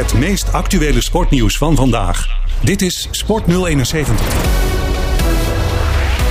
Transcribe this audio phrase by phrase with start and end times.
[0.00, 2.26] Het meest actuele sportnieuws van vandaag.
[2.62, 4.69] Dit is Sport 071.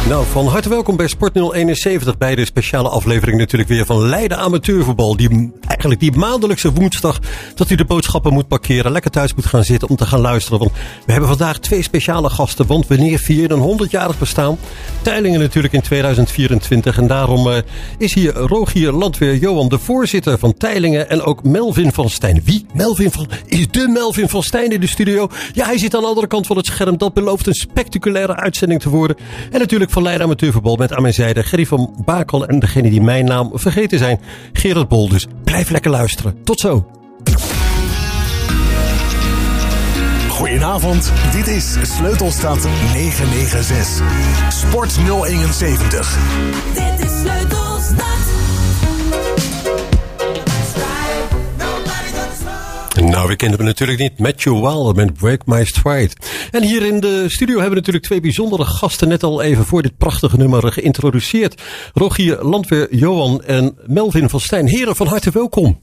[0.08, 4.38] Nou, van harte welkom bij Sport 071 bij de speciale aflevering natuurlijk weer van Leiden
[4.38, 5.16] Amateurvoetbal.
[5.16, 7.20] Die, eigenlijk die maandelijkse woensdag
[7.56, 10.60] dat u de boodschappen moet parkeren, lekker thuis moet gaan zitten om te gaan luisteren.
[10.60, 10.72] Want
[11.06, 14.58] we hebben vandaag twee speciale gasten, want wanneer vier een 100-jarig bestaan?
[15.02, 17.58] Teilingen natuurlijk in 2024 en daarom uh,
[17.98, 22.42] is hier Rogier Landweer Johan, de voorzitter van Teilingen en ook Melvin van Stijn.
[22.44, 22.66] Wie?
[22.74, 25.30] Melvin van, is de Melvin van Stijn in de studio?
[25.54, 26.98] Ja, hij zit aan de andere kant van het scherm.
[26.98, 29.18] Dat belooft een spectaculaire uitzending te worden.
[29.52, 33.02] En natuurlijk van Leiden Amateurvoetbal met aan mijn zijde Gerry van Bakel en degene die
[33.02, 34.20] mijn naam vergeten zijn,
[34.54, 35.10] Gerard Bol.
[35.10, 36.44] Dus blijf lekker luisteren.
[36.44, 36.92] Tot zo.
[40.28, 44.08] Goedenavond, dit is Sleutelstad 996.
[44.50, 46.18] Sport 071.
[46.74, 47.39] Dit is Sleutelstad.
[53.02, 54.20] Nou, we kennen hem natuurlijk niet.
[54.20, 56.10] Matthew Wilder met Break My Stride.
[56.52, 59.82] En hier in de studio hebben we natuurlijk twee bijzondere gasten net al even voor
[59.82, 61.62] dit prachtige nummer geïntroduceerd.
[61.94, 64.68] Rogier Landweer, Johan en Melvin van Stijn.
[64.68, 65.80] Heren, van harte welkom.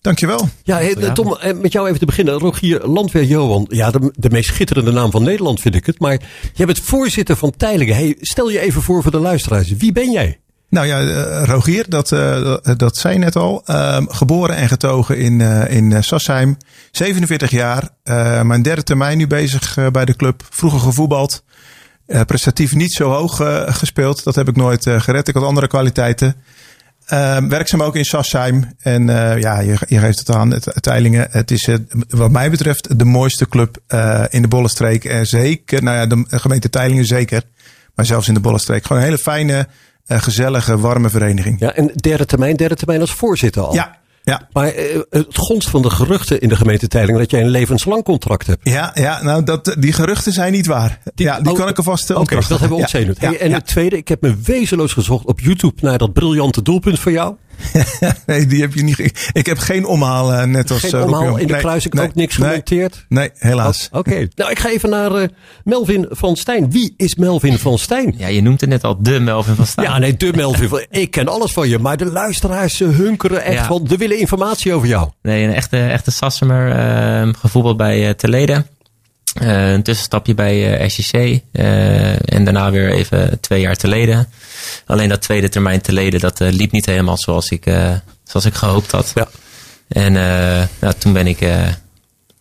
[0.00, 0.48] Dankjewel.
[0.62, 2.38] Ja, Tom, met jou even te beginnen.
[2.38, 3.66] Rogier Landweer Johan.
[3.68, 5.98] Ja, de, de, meest schitterende naam van Nederland vind ik het.
[5.98, 6.20] Maar
[6.54, 7.94] jij bent voorzitter van Teilingen.
[7.94, 9.72] Hey, stel je even voor voor de luisteraars.
[9.72, 10.40] Wie ben jij?
[10.72, 13.62] Nou ja, uh, Rogier, dat, uh, dat zei net al.
[13.66, 16.56] Uh, geboren en getogen in, in Sassheim.
[16.90, 17.88] 47 jaar.
[18.44, 20.42] mijn derde termijn nu bezig bij de club.
[20.50, 21.44] Vroeger gevoetbald.
[22.26, 23.36] prestatief niet zo hoog
[23.76, 24.24] gespeeld.
[24.24, 25.28] Dat heb ik nooit gered.
[25.28, 26.36] Ik had andere kwaliteiten.
[27.48, 28.74] werkzaam ook in Sassheim.
[28.78, 29.06] En
[29.40, 30.50] ja, je, geeft het aan.
[30.50, 31.68] Het, Teilingen, het is
[32.08, 33.76] wat mij betreft de mooiste club
[34.28, 35.04] in de Bollenstreek.
[35.04, 37.42] En zeker, nou ja, de gemeente Teilingen zeker.
[37.94, 38.82] Maar zelfs in de Bollenstreek.
[38.82, 39.68] Gewoon een hele fijne
[40.06, 41.60] gezellige, warme vereniging.
[41.60, 43.74] Ja, en derde termijn, derde termijn als voorzitter al.
[43.74, 44.48] Ja, ja.
[44.52, 48.02] Maar uh, het gonst van de geruchten in de gemeente Teiling dat jij een levenslang
[48.04, 48.68] contract hebt.
[48.68, 50.98] Ja, ja nou dat, die geruchten zijn niet waar.
[51.14, 53.20] Die, ja, die oh, kan ik alvast Oké, okay, dat hebben we ontzenuwd.
[53.20, 56.98] Ja, en het tweede, ik heb me wezenloos gezocht op YouTube naar dat briljante doelpunt
[56.98, 57.34] voor jou.
[58.26, 59.30] nee, die heb je niet.
[59.32, 61.86] Ik heb geen omhaal uh, net als Geen uh, omhaal in de nee, kruis.
[61.86, 63.04] Ik nee, ook niks nee, genoteerd.
[63.08, 63.88] Nee, helaas.
[63.92, 64.10] Oh, Oké.
[64.10, 64.30] Okay.
[64.34, 65.28] nou, ik ga even naar uh,
[65.64, 66.70] Melvin van Stijn.
[66.70, 68.14] Wie is Melvin van Stijn?
[68.16, 69.86] Ja, je noemt het net al de Melvin van Stijn.
[69.86, 71.78] Ja, nee, de Melvin van Ik ken alles van je.
[71.78, 73.66] Maar de luisteraars hunkeren echt ja.
[73.66, 73.84] van.
[73.84, 75.10] De willen informatie over jou.
[75.22, 76.68] Nee, een echte, echte Sassemer.
[76.68, 78.64] Uh, gevoetbald bij uh, Telede.
[79.40, 81.38] Uh, een tussenstapje bij uh.
[81.52, 84.28] Uh, en daarna weer even twee jaar te leden.
[84.86, 87.64] Alleen dat tweede termijn te leden, dat liep niet helemaal zoals ik,
[88.24, 89.12] zoals ik gehoopt had.
[89.14, 89.28] Ja.
[89.88, 90.12] En
[90.80, 91.38] nou, toen ben ik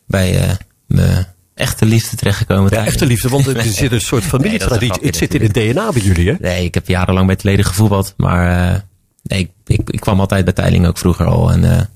[0.06, 2.74] bij mijn echte liefde terechtgekomen.
[2.74, 5.00] Ja, echte liefde, want er zit een soort familietraditie.
[5.02, 6.36] Nee, het zit in het DNA bij jullie, hè?
[6.40, 8.14] Nee, ik heb jarenlang bij Teleden gevoetbald.
[8.18, 8.86] Maar
[9.24, 11.52] nee, ik, ik, ik, kwam altijd bij Teiling ook vroeger al.
[11.52, 11.90] En,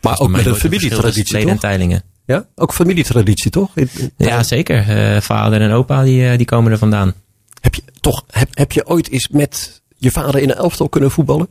[0.00, 1.50] maar ook met een familietraditie, toch?
[1.50, 2.02] en Teilingen.
[2.32, 3.70] Ja, ook familietraditie toch?
[4.16, 5.14] Ja, zeker.
[5.14, 7.14] Uh, vader en opa die, uh, die komen er vandaan.
[7.60, 11.10] Heb je, toch, heb, heb je ooit eens met je vader in een elftal kunnen
[11.10, 11.48] voetballen?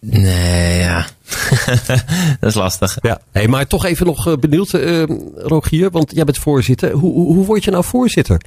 [0.00, 1.06] Nee, ja.
[2.40, 2.98] dat is lastig.
[3.00, 3.20] Ja.
[3.32, 4.70] Hey, maar toch even nog uh, benieuwd,
[5.34, 6.90] Rogier, want jij bent voorzitter.
[6.90, 8.40] Hoe, hoe, hoe word je nou voorzitter?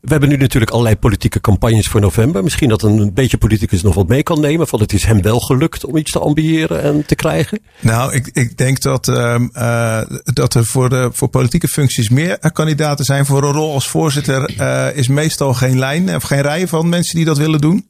[0.00, 2.42] We hebben nu natuurlijk allerlei politieke campagnes voor november.
[2.42, 4.68] Misschien dat een beetje politicus nog wat mee kan nemen.
[4.68, 7.58] Van het is hem wel gelukt om iets te ambiëren en te krijgen.
[7.80, 12.52] Nou, ik, ik denk dat, um, uh, dat er voor, de, voor politieke functies meer
[12.52, 13.26] kandidaten zijn.
[13.26, 17.16] Voor een rol als voorzitter uh, is meestal geen lijn of geen rij van mensen
[17.16, 17.88] die dat willen doen.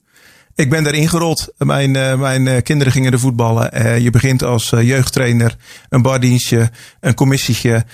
[0.54, 1.52] Ik ben daarin gerold.
[1.58, 1.90] Mijn,
[2.20, 4.02] mijn kinderen gingen er voetballen.
[4.02, 5.56] je begint als jeugdtrainer,
[5.88, 7.84] een bardienstje, een commissietje.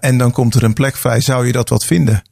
[0.00, 1.20] en dan komt er een plek vrij.
[1.20, 2.22] Zou je dat wat vinden?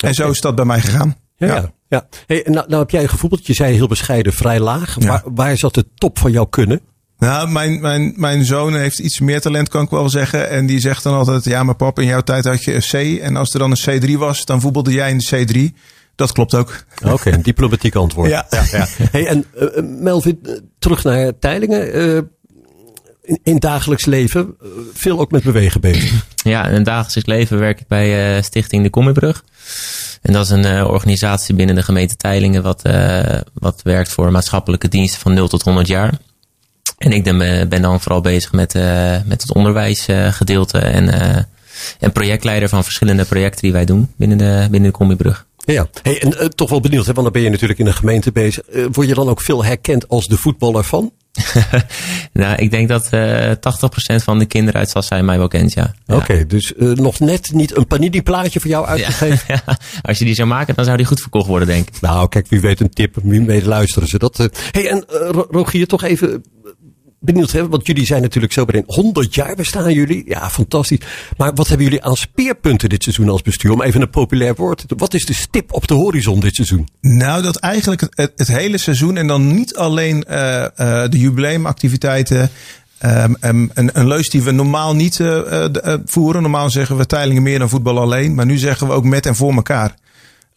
[0.00, 1.16] En zo is dat bij mij gegaan.
[1.36, 1.46] Ja.
[1.46, 1.72] ja.
[1.88, 2.06] ja.
[2.26, 3.46] Hey, nou, nou heb jij gevoetbald.
[3.46, 4.96] Je zei heel bescheiden, vrij laag.
[4.98, 5.06] Ja.
[5.06, 6.80] Waar, waar zat de top van jouw kunnen?
[7.18, 10.48] Nou, mijn, mijn, mijn zoon heeft iets meer talent, kan ik wel zeggen.
[10.48, 13.20] En die zegt dan altijd: Ja, maar pap, in jouw tijd had je een C.
[13.20, 15.78] En als er dan een C3 was, dan voetbalde jij in de C3.
[16.14, 16.84] Dat klopt ook.
[17.02, 18.30] Oké, okay, een diplomatiek antwoord.
[18.30, 18.46] Ja.
[18.50, 18.86] ja, ja.
[19.12, 20.40] Hey, en uh, Melvin,
[20.78, 21.96] terug naar Teilingen.
[21.96, 22.20] Uh,
[23.30, 24.54] in, in dagelijks leven
[24.92, 26.26] veel ook met bewegen bezig.
[26.42, 29.44] Ja, in het dagelijks leven werk ik bij uh, Stichting De Kommerbrug.
[30.22, 32.82] En dat is een uh, organisatie binnen de gemeente Teilingen wat,
[33.54, 36.18] wat werkt voor maatschappelijke diensten van 0 tot 100 jaar.
[36.98, 38.74] En ik ben, dan vooral bezig met,
[39.24, 41.08] met het onderwijsgedeelte en,
[42.00, 45.46] en projectleider van verschillende projecten die wij doen binnen de, binnen de Combibrug.
[45.72, 47.92] Ja, hey, en uh, toch wel benieuwd, hè, want dan ben je natuurlijk in de
[47.92, 48.62] gemeente bezig.
[48.72, 51.12] Uh, word je dan ook veel herkend als de voetballer van?
[52.32, 53.54] nou, ik denk dat uh, 80%
[54.16, 55.94] van de kinderen uit Sassai mij wel kent, ja.
[56.06, 56.14] ja.
[56.14, 59.44] Oké, okay, dus nog net niet een panini-plaatje voor jou uitgegeven?
[59.48, 62.00] Ja, ja, als je die zou maken, dan zou die goed verkocht worden, denk ik.
[62.00, 64.48] Nou, kijk, wie weet een tip, wie weet luisteren ze dat.
[64.70, 65.04] hey, en
[65.50, 66.42] Rogier, toch even
[67.20, 70.22] benieuwd, hè, want jullie zijn natuurlijk zo bij 100 jaar bestaan jullie.
[70.26, 70.98] Ja, fantastisch.
[71.36, 73.70] Maar wat hebben jullie aan speerpunten dit seizoen als bestuur?
[73.72, 74.88] Om even een populair woord.
[74.88, 76.88] te- Wat is de stip op de horizon dit seizoen?
[77.00, 82.50] Nou, dat eigenlijk het, hele seizoen en dan niet alleen eh, eh, de jubileumactiviteiten.
[82.98, 85.64] ehm, een, een leus die we normaal niet eh,
[86.04, 86.42] voeren.
[86.42, 88.34] Normaal zeggen we Teilingen meer dan voetbal alleen.
[88.34, 89.94] Maar nu zeggen we ook met en voor elkaar.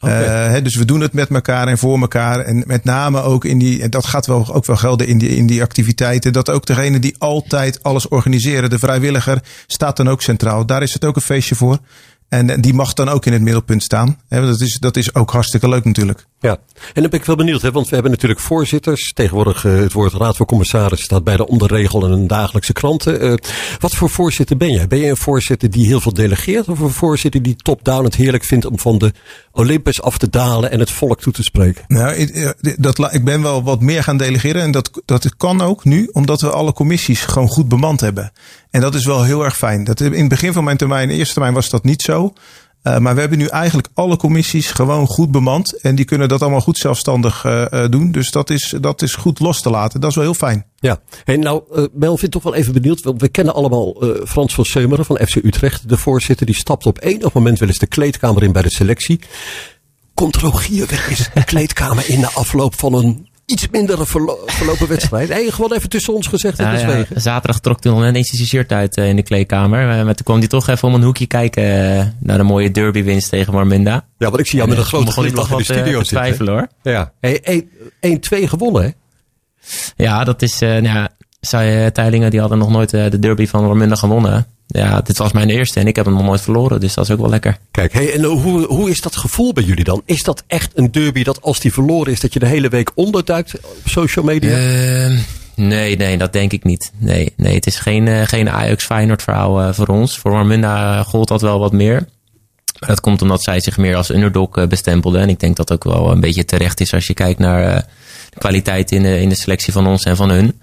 [0.04, 2.40] Eh, dus we doen het met elkaar en voor elkaar.
[2.40, 5.30] En met name ook in die, en dat gaat wel, ook wel gelden in die,
[5.30, 6.34] in die activiteiten.
[6.34, 10.66] Dat ook degene die altijd alles organiseren, de vrijwilliger, staat dan ook centraal.
[10.66, 11.80] Daar is het ook een feestje voor.
[12.30, 14.20] En eh, die mag dan ook in het middelpunt staan.
[14.30, 16.26] Dat, is, dat is ook hartstikke leuk natuurlijk.
[16.44, 16.58] Ja,
[16.94, 19.14] en dan ben ik wel benieuwd, hè, want we hebben natuurlijk voorzitters.
[19.14, 23.20] Tegenwoordig eh, het woord Raad van Commissarissen staat bij de onderregel en een dagelijkse kranten.
[23.20, 23.34] Eh,
[23.80, 24.88] wat voor voorzitter ben jij?
[24.88, 28.44] Ben je een voorzitter die heel veel delegeert of een voorzitter die top-down het heerlijk
[28.44, 29.14] vindt om van de
[29.52, 31.84] Olympus af te dalen en het volk toe te spreken?
[31.88, 34.62] Nou, ik, eh, dat, ik ben wel wat meer gaan delegeren.
[34.62, 38.32] En dat, dat kan ook nu, omdat we alle commissies gewoon goed bemand hebben.
[38.70, 39.84] En dat is wel heel erg fijn.
[39.84, 42.34] Dat, in het begin van mijn termijn, eerste termijn, was dat niet zo.
[42.84, 45.82] Eh, maar we hebben nu eigenlijk alle commissies gewoon goed bemand.
[45.82, 48.12] En die kunnen dat allemaal goed zelfstandig eh, doen.
[48.12, 50.00] Dus dat is, dat is goed los te laten.
[50.00, 50.66] Dat is wel heel fijn.
[50.76, 53.02] Ja, en nou, eh Melvin, toch wel even benieuwd.
[53.18, 55.90] We kennen allemaal eh, Frans van Seumeren van FC Utrecht.
[55.90, 59.20] De voorzitter, die stapt op enig moment wel eens de kleedkamer in bij de selectie.
[60.14, 64.88] Komt Rogier wel eens de kleedkamer in na afloop van een iets mindere verlo- verlopen
[64.88, 65.30] wedstrijd?
[65.30, 68.48] Nee, gewoon even tussen ons gezegd Ja, ja, zaterdag trok hij nog net eens zijn
[68.48, 70.06] shirt uit eh, in de kleedkamer.
[70.06, 73.30] Maar toen kwam hij toch even om een hoekje kijken eh, naar de mooie derbywinst
[73.30, 74.06] tegen Warminda.
[74.18, 76.06] Ja, want ik zie jou met een Eh, grote toen glimlach in de studio te
[76.06, 76.18] zitten.
[76.18, 76.68] twijfelen hoor.
[76.82, 77.14] Ja.
[77.20, 77.68] Hey,
[78.00, 78.90] 1-2 gewonnen, hè?
[80.04, 80.60] Ja, dat is.
[80.60, 81.08] nou
[81.48, 84.46] zij, eh, Teilingen die hadden nog nooit eh, de derby van Warminda gewonnen.
[84.68, 86.80] Ja, dit was mijn eerste en ik heb hem nog nooit verloren.
[86.80, 87.58] Dus dat is ook wel lekker.
[87.72, 90.02] Kijk, hey, en hoe, hoe is dat gevoel bij jullie dan?
[90.06, 92.92] Is dat echt een derby dat als die verloren is, dat je de hele week
[92.96, 94.58] onderduikt op social media?
[94.58, 95.18] Ehm,
[95.56, 96.92] nee, nee, dat denk ik niet.
[96.98, 100.18] Nee, nee het is geen, eh, geen Ajax-Feyenoord verhaal eh, voor ons.
[100.18, 102.08] Voor eh, gold dat wel wat meer.
[102.84, 105.22] Maar dat komt omdat zij zich meer als underdog eh, bestempelden.
[105.22, 107.82] En ik denk dat ook wel een beetje terecht is als je kijkt naar eh,
[108.30, 110.60] de kwaliteit in de, in de selectie van ons en van hun.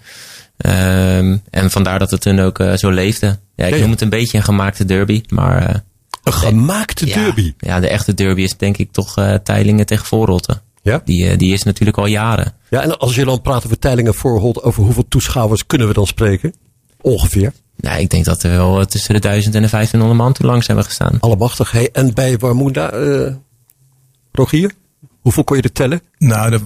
[0.61, 3.39] Ehm, en vandaar dat het hun ook eh, zo leefde.
[3.55, 5.21] Ja, ik Ja, noem het een beetje een gemaakte derby.
[5.27, 5.75] Maar eh,
[6.23, 7.53] een gemaakte derby.
[7.57, 10.61] Ja, de echte derby is denk ik toch eh Teilingen tegen Voorrotten.
[10.81, 11.01] Ja?
[11.05, 12.53] Die, die is natuurlijk al jaren.
[12.69, 16.07] Ja, en als je dan praat over Teilingen voorhold, over hoeveel toeschouwers kunnen we dan
[16.07, 16.53] spreken?
[17.01, 17.53] Ongeveer.
[17.77, 20.67] Nou, ik denk dat er wel tussen de 1000 en de 1500 man toen langs
[20.67, 21.17] hebben gestaan.
[21.19, 21.71] Allemachtig.
[21.71, 23.33] Hey, en bij Warmoenda, eh
[24.31, 24.71] Rogier,
[25.21, 26.01] hoeveel kon je er tellen?
[26.17, 26.59] Nou,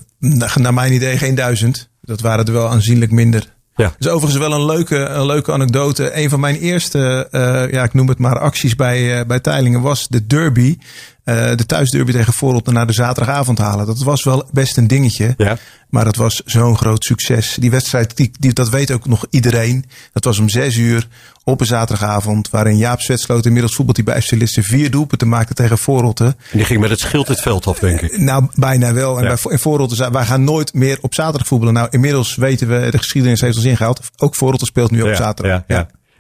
[0.55, 1.89] naar mijn idee geen duizend.
[2.01, 3.54] Dat waren er wel aanzienlijk minder.
[3.75, 3.93] Ja.
[3.99, 6.17] Is overigens wel een leuke, een leuke anekdote.
[6.17, 9.81] Een van mijn eerste, eh, ja, ik noem het maar, acties bij, eh, bij Teilingen
[9.81, 10.77] was de derby.
[11.25, 13.85] Eh, de thuisderby tegen Voorop naar de zaterdagavond halen.
[13.85, 15.33] Dat was wel best een dingetje.
[15.37, 15.57] Ja.
[15.89, 17.55] Maar dat was zo'n groot succes.
[17.59, 19.85] Die wedstrijd, die, die, dat weet ook nog iedereen.
[20.13, 21.07] Dat was om zes uur
[21.43, 22.49] op een zaterdagavond.
[22.49, 26.25] Waarin Jaap Zwetsloot inmiddels voetbalt hij bij FC Lisse vier doelpunten maakte tegen Voorrotten.
[26.27, 28.17] En die ging met het schild het veld af, denk ik.
[28.17, 29.17] Nou, bijna wel.
[29.17, 29.37] En Ja.
[29.43, 31.73] bij, in Voorrotten zei wij gaan nooit meer op zaterdag voetballen.
[31.73, 33.99] Nou, inmiddels weten we, de geschiedenis heeft ons ingehaald.
[34.17, 35.63] Ook Voorrotten speelt nu op zaterdag.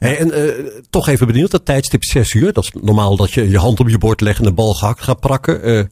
[0.05, 2.53] Hey, en eh, toch even benieuwd, dat tijdstip 6 uur.
[2.53, 5.01] Dat is normaal dat je je hand op je bord legt en de bal gehakt
[5.01, 5.63] gaat prakken.
[5.63, 5.83] Eh,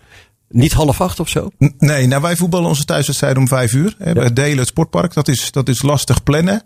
[0.50, 1.50] niet half acht of zo?
[1.77, 3.95] Nee, nou wij voetballen onze thuiswedstrijd om vijf uur.
[3.98, 5.13] Hè, We delen het sportpark.
[5.13, 6.62] Dat is, dat is lastig plannen.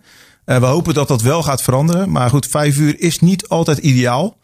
[0.46, 2.12] Eh, we hopen dat dat wel gaat veranderen.
[2.12, 4.38] Maar goed, vijf uur is niet altijd ideaal.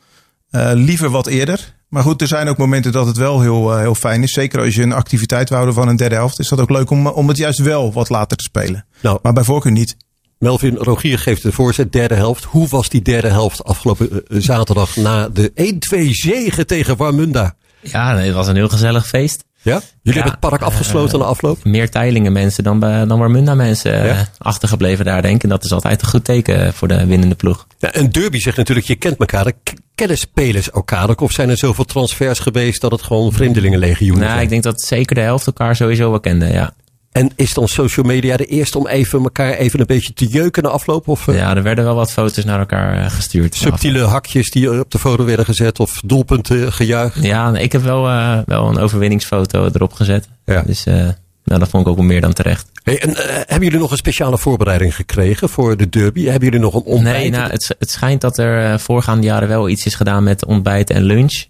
[0.73, 1.75] Liever wat eerder.
[1.87, 4.33] Maar goed, er zijn ook momenten dat het wel heel, heel fijn is.
[4.33, 6.39] Zeker als je een activiteit wil houden van een derde helft.
[6.39, 8.85] Is dat ook leuk om, om het juist wel wat later te spelen.
[9.01, 9.95] Nou, Maar bij voorkeur niet.
[10.43, 12.43] Melvin Rogier geeft de voorzet, derde helft.
[12.43, 15.51] Hoe was die derde helft afgelopen eh, zaterdag na de
[15.95, 17.55] 1-2 zege tegen Warmunda?
[17.81, 19.43] Ja, het was een heel gezellig feest.
[19.61, 19.71] Ja?
[19.71, 21.63] Jullie Ja, hebben het park afgesloten na afloop?
[21.63, 24.27] Meer Teilingen mensen dan, dan Warmunda mensen eh, Ja.
[24.37, 25.43] achtergebleven daar, denk ik.
[25.43, 27.67] En dat is altijd een goed teken voor de winnende ploeg.
[27.77, 29.51] Ja, een derby zegt natuurlijk, je kent elkaar.
[29.95, 31.21] Kennen spelers elkaar ook?
[31.21, 34.43] Of zijn er zoveel transfers geweest dat het gewoon vreemdelingenlegioenen Nou, zijn?
[34.43, 36.73] ik denk dat zeker de helft elkaar sowieso wel kende, ja.
[37.13, 40.63] En is dan social media de eerste om even elkaar even een beetje te jeuken
[40.63, 41.07] na afloop?
[41.07, 43.55] Of eh, Ja, er werden wel wat foto's naar elkaar eh, gestuurd.
[43.55, 45.79] subtiele hakjes die op de foto werden gezet?
[45.79, 47.23] Of doelpunten gejuicht?
[47.23, 50.27] Ja, ik heb wel, eh, wel een overwinningsfoto erop gezet.
[50.45, 50.61] Ja.
[50.61, 52.71] Dus nou, dat vond ik ook wel meer dan terecht.
[52.83, 56.23] Hey, en hebben jullie nog een speciale voorbereiding gekregen voor de derby?
[56.23, 57.17] Hebben jullie nog een ontbijt?
[57.17, 60.89] Nee, nou, het, het schijnt dat er voorgaande jaren wel iets is gedaan met ontbijt
[60.89, 61.45] en lunch.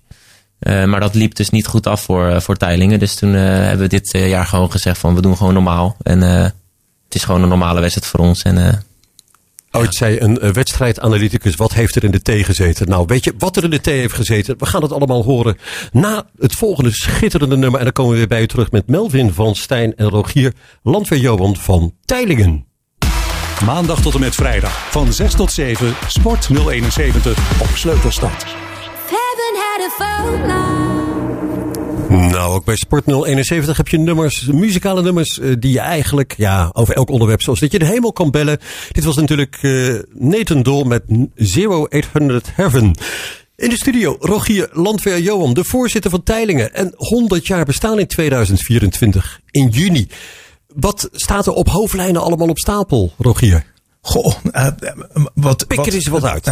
[0.63, 2.99] Eh, maar dat liep dus niet goed af voor, eh, voor Teilingen.
[2.99, 5.97] Dus toen eh, hebben we dit jaar gewoon gezegd van we doen gewoon normaal.
[6.01, 6.43] En eh,
[7.05, 8.41] het is gewoon een normale wedstrijd voor ons.
[8.41, 8.73] En eh,
[9.75, 12.89] Ooit zei een wedstrijdanalyticus, wat heeft er in de thee gezeten?
[12.89, 14.55] Nou, weet je wat er in de thee heeft gezeten?
[14.57, 15.57] We gaan het allemaal horen
[15.91, 17.79] na het volgende schitterende nummer.
[17.79, 20.53] En dan komen we weer bij je terug met Melvin van Stijn en Rogier
[20.83, 22.65] Landweer Johan van Teilingen.
[23.65, 28.62] Maandag tot en met vrijdag van 6 tot 7 Sport 071 op Sleutelstad.
[32.09, 36.69] Nou, ook bij Sport 071 heb je nummers, muzikale nummers, eh, die je eigenlijk, ja,
[36.73, 38.59] over elk onderwerp, zoals dat je de hemel kan bellen.
[38.91, 41.03] Dit was natuurlijk eh Nathan Dol met
[41.35, 42.95] 0800 Heaven.
[43.55, 46.73] In de studio, Rogier Landweer Johan, de voorzitter van Teilingen.
[46.73, 50.07] En 100 jaar bestaan in 2024, in juni.
[50.67, 53.72] Wat staat er op hoofdlijnen allemaal op stapel, Rogier?
[54.05, 54.67] Goh, eh,
[55.33, 56.47] wat, Pik er eens wat uit.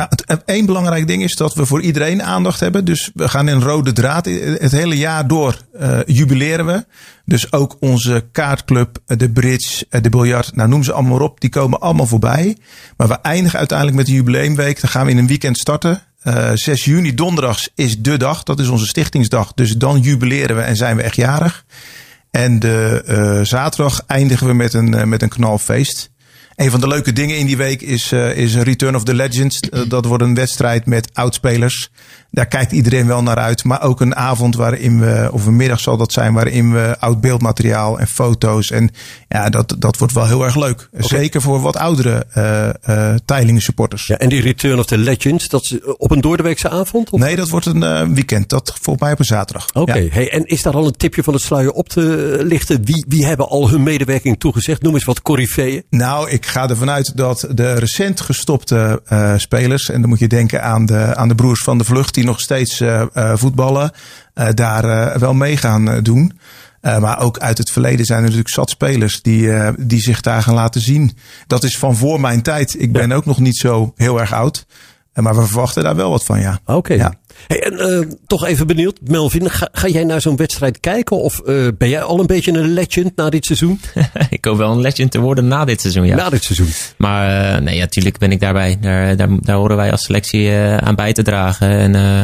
[0.45, 2.85] Één belangrijk ding is dat we voor iedereen aandacht hebben.
[2.85, 4.25] Dus we gaan in rode draad.
[4.25, 6.85] Het hele jaar door eh, jubileren we.
[7.25, 11.41] Dus ook onze kaartclub, eh, de bridge, de biljart, nou noem ze allemaal op.
[11.41, 12.57] Die komen allemaal voorbij.
[12.97, 14.81] Maar we eindigen uiteindelijk met de jubileumweek.
[14.81, 16.01] Dan gaan we in een weekend starten.
[16.21, 18.43] Eh 6 juni, donderdags, is de dag.
[18.43, 19.53] Dat is onze stichtingsdag.
[19.53, 21.65] Dus dan jubileren we en zijn we echt jarig.
[22.31, 26.10] En de zaterdag eindigen we met een, met een knalfeest.
[26.61, 29.59] Een van de leuke dingen in die week is, eh, is Return of the Legends.
[29.59, 31.89] Eh, dat wordt een wedstrijd met oudspelers.
[32.31, 33.63] Daar kijkt iedereen wel naar uit.
[33.63, 37.21] Maar ook een avond waarin we, of een middag zal dat zijn, waarin we oud
[37.21, 38.71] beeldmateriaal en foto's.
[38.71, 38.89] En
[39.27, 40.89] ja, dat, dat wordt wel heel erg leuk.
[40.97, 44.07] Zeker voor wat oudere eh eh Teilingen supporters.
[44.07, 47.09] Ja, en die Return of the Legends, dat is eh, op een doordeweekse avond?
[47.09, 47.19] Of?
[47.19, 48.49] Nee, dat wordt een weekend.
[48.49, 49.67] Dat volgens mij op een zaterdag.
[49.73, 50.09] Oké, Ja.
[50.11, 52.85] hey, en is daar al een tipje van het sluier op te lichten?
[52.85, 54.81] Wie, wie hebben al hun medewerking toegezegd?
[54.81, 55.83] Noem eens wat coryfeeën.
[55.89, 59.01] Nou, ik ga ervan uit dat de recent gestopte
[59.37, 62.29] spelers, en dan moet je denken aan de, aan de broers van de vlucht, die
[62.29, 63.91] nog steeds eh, eh, voetballen,
[64.33, 66.39] eh, daar wel mee gaan doen.
[66.81, 70.53] Maar ook uit het verleden zijn er natuurlijk zat spelers die, die zich daar gaan
[70.53, 71.17] laten zien.
[71.47, 72.81] Dat is van voor mijn tijd.
[72.81, 74.65] Ik ben ook nog niet zo heel erg oud.
[75.13, 76.59] Maar we verwachten daar wel wat van, ja.
[76.65, 76.93] Oké.
[76.93, 77.13] Ja.
[77.47, 81.17] Hey, en eh, toch even benieuwd, Melvin, ga, ga jij naar zo'n wedstrijd kijken?
[81.17, 83.79] Of eh, ben jij al een beetje een legend na dit seizoen?
[84.29, 86.15] ik hoop wel een legend te worden na dit seizoen, ja.
[86.15, 86.67] Na dit seizoen.
[86.97, 88.77] Maar eh, nee, ja, tuurlijk ben ik daarbij.
[88.81, 91.69] Daar, daar, daar horen wij als selectie aan bij te dragen.
[91.69, 92.21] En, eh,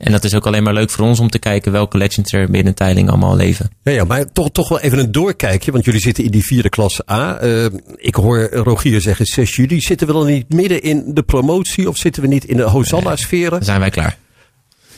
[0.00, 2.50] en dat is ook alleen maar leuk voor ons om te kijken welke legends er
[2.50, 3.70] binnen Teiling allemaal leven.
[3.82, 6.68] Ja, ja, maar toch, toch wel even een doorkijkje, want jullie zitten in die vierde
[6.68, 7.38] klas A.
[7.38, 7.66] Eh,
[7.96, 9.80] ik hoor Rogier zeggen 6 juli.
[9.80, 13.50] Zitten we dan niet midden in de promotie of zitten we niet in de Hosanna-sferen?
[13.50, 14.16] Dan zijn wij klaar.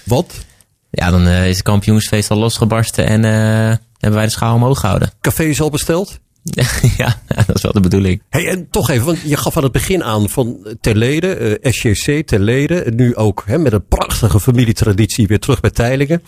[0.05, 0.45] Wat?
[0.91, 4.81] Ja, dan eh, is het kampioensfeest al losgebarsten en eh, hebben wij de schaal omhoog
[4.81, 5.11] gehouden.
[5.21, 6.21] Café is al besteld?
[6.99, 8.23] ja, dat is wel de bedoeling.
[8.29, 12.27] Hey, en toch even, want je gaf aan het begin aan van Terlede, eh SJC
[12.27, 12.83] Terlede.
[12.83, 16.23] en Nu ook hè, met een prachtige familietraditie weer terug bij Teilingen.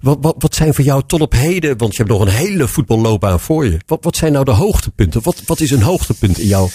[0.00, 2.68] Wat, wat, wat zijn voor jou tot op heden, want je hebt nog een hele
[2.68, 3.78] voetballoopbaan voor je.
[3.86, 5.20] Wat, wat zijn nou de hoogtepunten?
[5.22, 6.70] Wat, wat is een hoogtepunt in jou?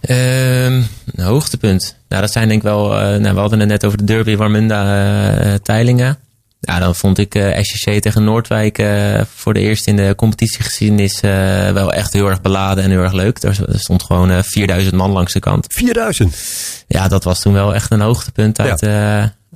[0.00, 1.96] Ehm, een hoogtepunt.
[2.08, 2.98] Nou, dat zijn denk ik wel.
[2.98, 5.58] eh, nou, we hadden het net over de derby Warmunda
[6.66, 11.20] Ja, dan vond ik eh SJC tegen Noordwijk eh, voor de eerste in de competitiegeschiedenis
[11.20, 13.42] eh wel echt heel erg beladen en heel erg leuk.
[13.42, 15.66] Er stond gewoon eh 4000 man langs de kant.
[15.68, 16.36] 4000.
[16.86, 18.82] Ja, dat was toen wel echt een hoogtepunt uit,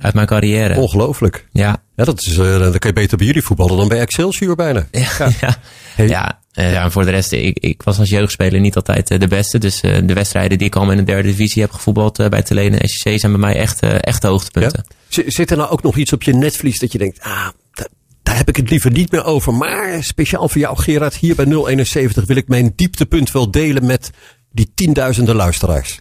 [0.01, 0.79] uit mijn carrière.
[0.79, 1.47] Ongelooflijk.
[1.51, 4.87] Ja, Ja, dat is, dan kan je beter bij jullie voetballen dan bij Excelsior bijna.
[4.91, 5.55] ja, ja.
[5.95, 6.07] Hey.
[6.53, 6.89] ja.
[6.89, 9.57] voor de rest, ik, ik was als jeugdspeler niet altijd de beste.
[9.57, 12.89] Dus de wedstrijden die ik al in de derde divisie heb gevoetbald bij Telene en
[12.89, 14.85] SJC zijn bij mij echt, echt de hoogtepunten.
[15.13, 17.87] Zit er nou ook nog iets op je netvlies dat je denkt, ah, da-
[18.23, 19.53] daar heb ik het liever niet meer over.
[19.53, 24.09] Maar speciaal voor jou Gerard, hier bij 071 wil ik mijn dieptepunt wel delen met
[24.51, 25.99] die tienduizenden luisteraars.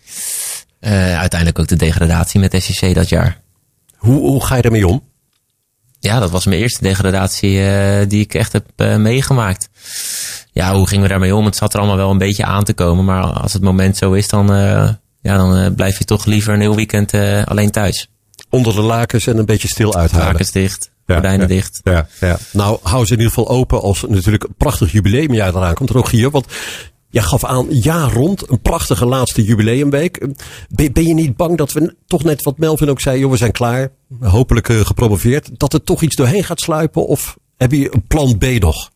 [0.81, 3.41] Eh, uiteindelijk ook de degradatie met SJC dat jaar.
[3.97, 5.09] Hoe, hoe ga je ermee om?
[5.99, 9.69] Ja, dat was mijn eerste degradatie eh, die ik echt heb eh, meegemaakt.
[10.53, 11.45] Ja, hoe gingen we daarmee om?
[11.45, 13.05] Het zat er allemaal wel een beetje aan te komen.
[13.05, 14.47] Maar als het moment zo is, dan,
[15.21, 17.15] ja, dan blijf je toch liever een heel weekend
[17.45, 18.09] alleen thuis.
[18.51, 20.27] Onder de lakens en een beetje stil uithalen.
[20.27, 21.55] Lakens dicht, Ja, gordijnen ja.
[21.55, 21.81] dicht.
[21.85, 22.39] Ja, ja.
[22.53, 26.31] Nou, hou ze in ieder geval open als natuurlijk een prachtig jubileumjaar eraan komt, Rogier.
[26.31, 26.47] Want
[27.11, 30.27] jij gaf aan, jaar rond, een prachtige laatste jubileumweek.
[30.69, 33.37] Ben, ben je niet bang dat we toch net wat Melvin ook zei, joh, we
[33.37, 33.91] zijn klaar,
[34.21, 37.07] hopelijk eh, gepromoveerd, dat er toch iets doorheen gaat sluipen?
[37.07, 38.91] Of heb je een plan B nog?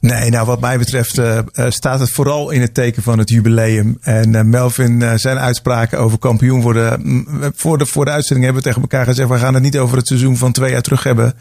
[0.00, 3.28] Nee, nou wat mij betreft eh, eh, staat het vooral in het teken van het
[3.28, 3.98] jubileum.
[4.00, 7.00] En eh, Melvin, zijn uitspraken over kampioen worden.
[7.02, 9.78] mm, voor, de, voor de uitzending hebben we tegen elkaar gezegd, we gaan het niet
[9.78, 11.34] over het seizoen van twee jaar terug hebben.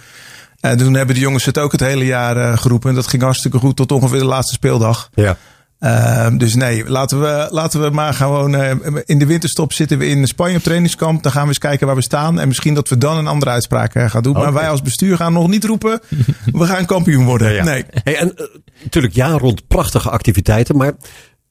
[0.60, 2.90] En toen hebben de jongens het ook het hele jaar geroepen.
[2.90, 5.10] En dat ging hartstikke goed tot ongeveer de laatste speeldag.
[5.14, 5.38] Ja.
[5.80, 8.72] Ehm, dus nee, laten we, laten we maar gewoon eh,
[9.06, 11.24] in de winterstop zitten we in Spanje op trainingskamp.
[11.24, 12.40] Dan gaan we eens kijken waar we staan.
[12.40, 14.34] En misschien dat we dan een andere uitspraak eh, gaan doen.
[14.34, 16.00] Maar wij als bestuur gaan nog niet roepen,
[16.54, 17.66] we gaan kampioen worden.
[17.66, 17.84] Nee.
[18.04, 18.46] Hey, en eh,
[18.84, 20.94] natuurlijk jaar rond prachtige activiteiten, maar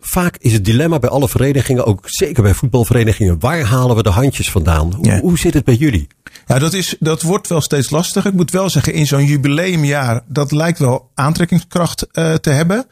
[0.00, 4.10] vaak is het dilemma bij alle verenigingen, ook zeker bij voetbalverenigingen, waar halen we de
[4.10, 4.92] handjes vandaan?
[4.94, 5.20] Hoe, Ja.
[5.20, 6.06] hoe zit het bij jullie?
[6.46, 8.30] Ja, dat, is, dat wordt wel steeds lastiger.
[8.30, 12.06] Ik moet wel zeggen, in zo'n jubileumjaar, dat lijkt wel aantrekkingskracht
[12.40, 12.86] te hebben.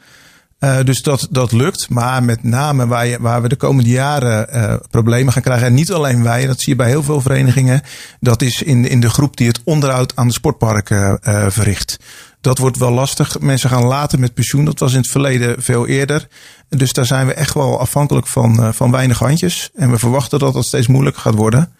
[0.59, 1.89] Uh, dus dat, dat lukt.
[1.89, 5.67] Maar met name waar, je, waar we de komende jaren uh, problemen gaan krijgen.
[5.67, 7.81] En niet alleen wij, dat zie je bij heel veel verenigingen.
[8.19, 11.99] Dat is in, in de groep die het onderhoud aan de sportparken uh, verricht.
[12.41, 13.39] Dat wordt wel lastig.
[13.39, 14.65] Mensen gaan later met pensioen.
[14.65, 16.27] Dat was in het verleden veel eerder.
[16.69, 19.69] Dus daar zijn we echt wel afhankelijk van, van weinig handjes.
[19.75, 21.73] En we verwachten dat dat steeds moeilijker gaat worden.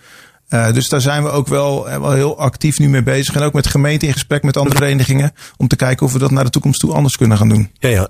[0.49, 3.35] Uh, dus daar zijn we ook wel, wel heel actief nu mee bezig.
[3.35, 5.31] En ook met gemeenten in gesprek met andere verenigingen.
[5.57, 7.71] Om te kijken of we dat naar de toekomst toe anders kunnen gaan doen.
[7.79, 8.09] Ja, ja.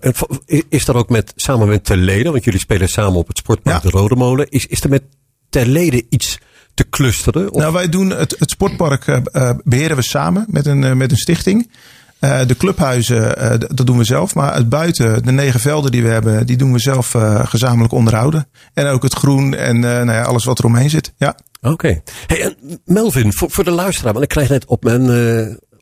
[0.69, 3.89] Is er ook met, samen met Terleden, want jullie spelen samen op het sportpark ja.
[3.89, 4.49] de Rode Molen.
[4.49, 5.03] Is, is er met
[5.49, 6.39] Terleden iets
[6.73, 7.51] te clusteren?
[7.51, 7.59] Of?
[7.59, 11.17] Nou, wij doen het, het sportpark uh, beheren we samen met een, uh, met een
[11.17, 11.71] stichting.
[12.19, 14.35] Uh, de clubhuizen, dat doen we zelf.
[14.35, 18.47] Maar het buiten, de negen velden die we hebben, die doen we zelf gezamenlijk onderhouden.
[18.73, 21.13] En ook het groen en nou ja, alles wat er omheen zit.
[21.17, 21.35] Ja.
[21.65, 21.73] Oké.
[21.73, 22.01] Okay.
[22.27, 25.09] Hey, en Melvin, voor, voor de luisteraar, want ik krijg net op mijn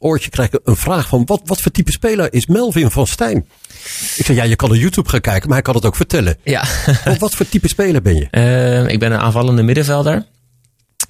[0.03, 3.47] oortje krijg ik een vraag van wat, wat voor type speler is Melvin van Stijn?
[4.15, 6.37] Ik zei, ja, je kan op YouTube gaan kijken, maar hij kan het ook vertellen.
[6.43, 6.63] Ja.
[7.05, 8.23] wat, wat voor type speler ben je?
[8.87, 10.25] ik ben een aanvallende middenvelder.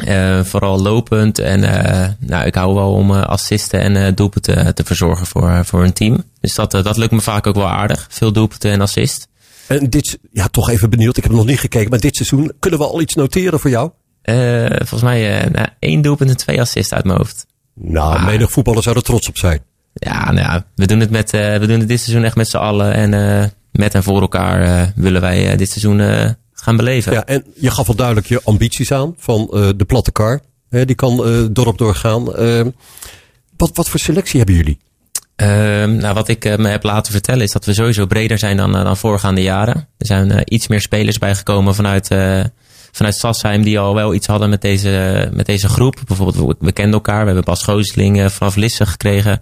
[0.07, 1.39] Uh, vooral lopend.
[1.39, 5.83] En uh, nou, ik hou wel om uh, assisten en doelpunten te verzorgen voor, voor
[5.83, 6.23] een team.
[6.39, 8.07] Dus dat, dat lukt me vaak ook wel aardig.
[8.09, 9.27] Veel doelpunten en assist.
[9.67, 11.17] En dit, ja, toch even benieuwd.
[11.17, 13.91] Ik heb nog niet gekeken, maar dit seizoen kunnen we al iets noteren voor jou?
[14.75, 17.45] Volgens mij nou, één doelpunt en twee assists uit mijn hoofd.
[17.73, 18.25] Nou, ah.
[18.25, 19.59] menig voetballer zou er trots op zijn.
[19.93, 22.57] Ja, nou ja, we doen het, met, we doen het dit seizoen echt met z'n
[22.57, 22.93] allen.
[22.93, 25.99] En met en voor elkaar willen wij dit seizoen
[26.53, 27.13] gaan beleven.
[27.13, 30.41] Ja, en je gaf al duidelijk je ambities aan van de platte kar.
[30.69, 32.41] Hè, die kan dorp doorgaan.
[32.41, 32.61] Uh,
[33.57, 34.77] wat, wat voor selectie hebben jullie?
[35.35, 38.71] Ehm, nou, wat ik me heb laten vertellen is dat we sowieso breder zijn dan,
[38.71, 39.75] dan voorgaande jaren.
[39.97, 42.07] Er zijn iets meer spelers bijgekomen vanuit,
[42.95, 46.01] vanuit Sassheim die al wel iets hadden met deze, met deze groep.
[46.07, 47.19] Bijvoorbeeld, we, kenden elkaar.
[47.19, 49.41] We hebben Bas Gooseling vanaf Lisse gekregen.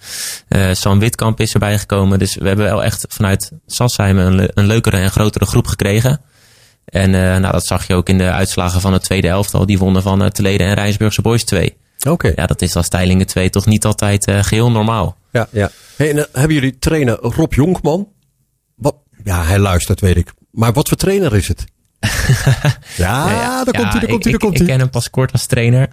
[0.71, 2.19] Sam Witkamp is erbij gekomen.
[2.19, 6.21] Dus we hebben wel echt vanuit Sassheim een, een leukere en grotere groep gekregen.
[6.85, 9.65] En uh, nou, dat zag je ook in de uitslagen van het tweede elftal.
[9.65, 11.77] Die wonnen van uh, Teleden en Rijnsburgse Boys 2.
[11.99, 12.09] Oké.
[12.09, 12.33] Okay.
[12.35, 15.17] Ja, dat is als Teilingen 2 toch niet altijd uh, geheel normaal.
[15.31, 15.71] Ja, ja.
[15.95, 18.07] Hey, en, hebben jullie trainer Rob Jonkman?
[18.75, 18.95] Wat?
[19.23, 20.33] Ja, hij luistert, weet ik.
[20.51, 21.65] Maar wat voor trainer is het?
[22.95, 24.61] Ja, ja, daar komt hij, daar komt hij, daar komt hij.
[24.61, 25.87] Ik ken hem pas kort als trainer.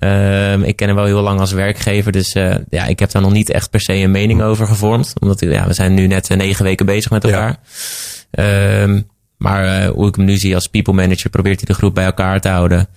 [0.00, 2.12] Um, ik ken hem wel heel lang als werkgever.
[2.12, 2.32] Dus
[2.68, 5.12] ja, ik heb daar nog niet echt per se een mening over gevormd.
[5.20, 7.60] Omdat ja, we zijn nu net negen weken bezig met elkaar.
[8.30, 8.82] Ja.
[8.82, 11.94] Um, maar uh, hoe ik hem nu zie als people manager, probeert hij de groep
[11.94, 12.88] bij elkaar te houden.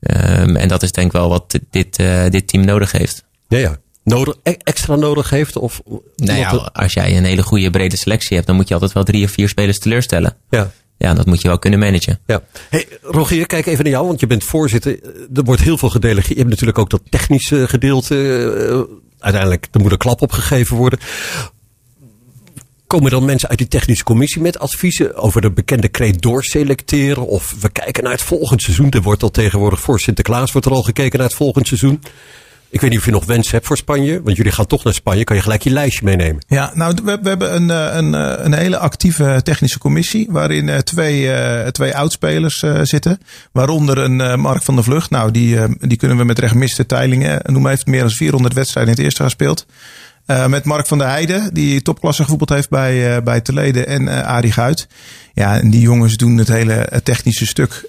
[0.00, 3.24] Um, en dat is denk ik wel wat dit, uh, dit team nodig heeft.
[3.48, 3.76] Ja, ja.
[4.04, 5.56] Nodig, e-, extra nodig heeft?
[5.56, 5.82] Of,
[6.16, 9.04] nou ja, als jij een hele goede brede selectie hebt, dan moet je altijd wel
[9.04, 10.36] drie of vier spelers teleurstellen.
[10.50, 10.70] Ja.
[11.02, 12.18] Ja, dat moet je wel kunnen managen.
[12.26, 12.42] Ja.
[12.68, 14.98] Hey, Rogier, kijk even naar jou, want je bent voorzitter.
[15.34, 16.28] Er wordt heel veel gedelegeerd.
[16.28, 18.14] Je hebt natuurlijk ook dat technische gedeelte.
[18.70, 20.98] Uh, uiteindelijk, er moet een klap opgegeven worden
[22.92, 27.26] komen dan mensen uit die technische commissie met adviezen over de bekende kreet doorselecteren?
[27.26, 28.90] Of we kijken naar het volgend seizoen.
[28.90, 32.02] Er wordt al tegenwoordig voor Sinterklaas wordt er al gekeken naar het volgend seizoen.
[32.72, 34.22] Ik weet niet of je nog wens hebt voor Spanje.
[34.22, 35.24] Want jullie gaan toch naar Spanje.
[35.24, 36.44] Kan je gelijk je lijstje meenemen?
[36.46, 40.26] Ja, nou, we, hebben een, eh, een, eh, een hele actieve technische commissie.
[40.30, 41.30] Waarin uh, twee,
[41.70, 43.20] twee oudspelers zitten.
[43.52, 45.10] Waaronder een Mark van der Vlucht.
[45.10, 46.86] Nou, die, die kunnen we met recht misten.
[46.86, 47.40] Teilingen.
[47.42, 49.66] Noem heeft meer dan 400 wedstrijden in het eerste gespeeld.
[50.26, 54.02] Uh, met Mark van der Heijden, die topklasse gevoetbald heeft bij, uh, bij Teleden en
[54.02, 54.86] uh, Arie Guit.
[55.34, 57.84] Ja, en die jongens doen het hele technische stuk.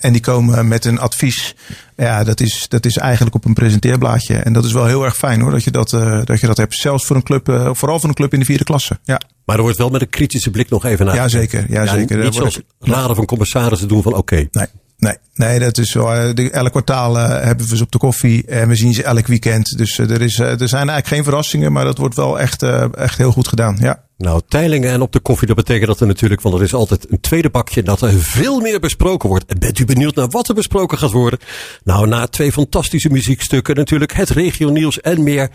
[0.00, 1.54] en die komen met een advies.
[1.96, 4.36] Ja, dat is, dat is eigenlijk op een presenteerblaadje.
[4.36, 5.90] En dat is wel heel erg fijn hoor, dat je dat,
[6.24, 6.74] dat, je dat hebt.
[6.74, 8.98] Zelfs voor een club, vooral voor een club in de vierde klasse.
[9.02, 9.20] Ja.
[9.44, 11.14] Maar er wordt wel met een kritische blik nog even naar.
[11.14, 12.24] Jazeker, ja, zeker.
[12.24, 14.20] Niet zoals raden van commissarissen doen van oké.
[14.20, 14.48] Okay.
[14.50, 14.83] Nee.
[14.96, 16.14] Nee, nee, dat is wel.
[16.14, 19.26] Eh, elk kwartaal uh, hebben we ze op de koffie en we zien ze elk
[19.26, 19.78] weekend.
[19.78, 23.18] Dus uh, er, is, er zijn eigenlijk geen verrassingen, maar dat wordt wel echt, echt
[23.18, 23.76] heel goed gedaan.
[23.80, 24.02] Ja.
[24.16, 27.10] Nou, teilingen en op de koffie, dat betekent dat er natuurlijk, want er is altijd
[27.10, 29.44] een tweede bakje, dat er veel meer besproken wordt.
[29.46, 31.38] En bent u benieuwd naar wat er besproken gaat worden?
[31.84, 35.50] Nou, na twee fantastische muziekstukken, natuurlijk het regio nieuws en meer.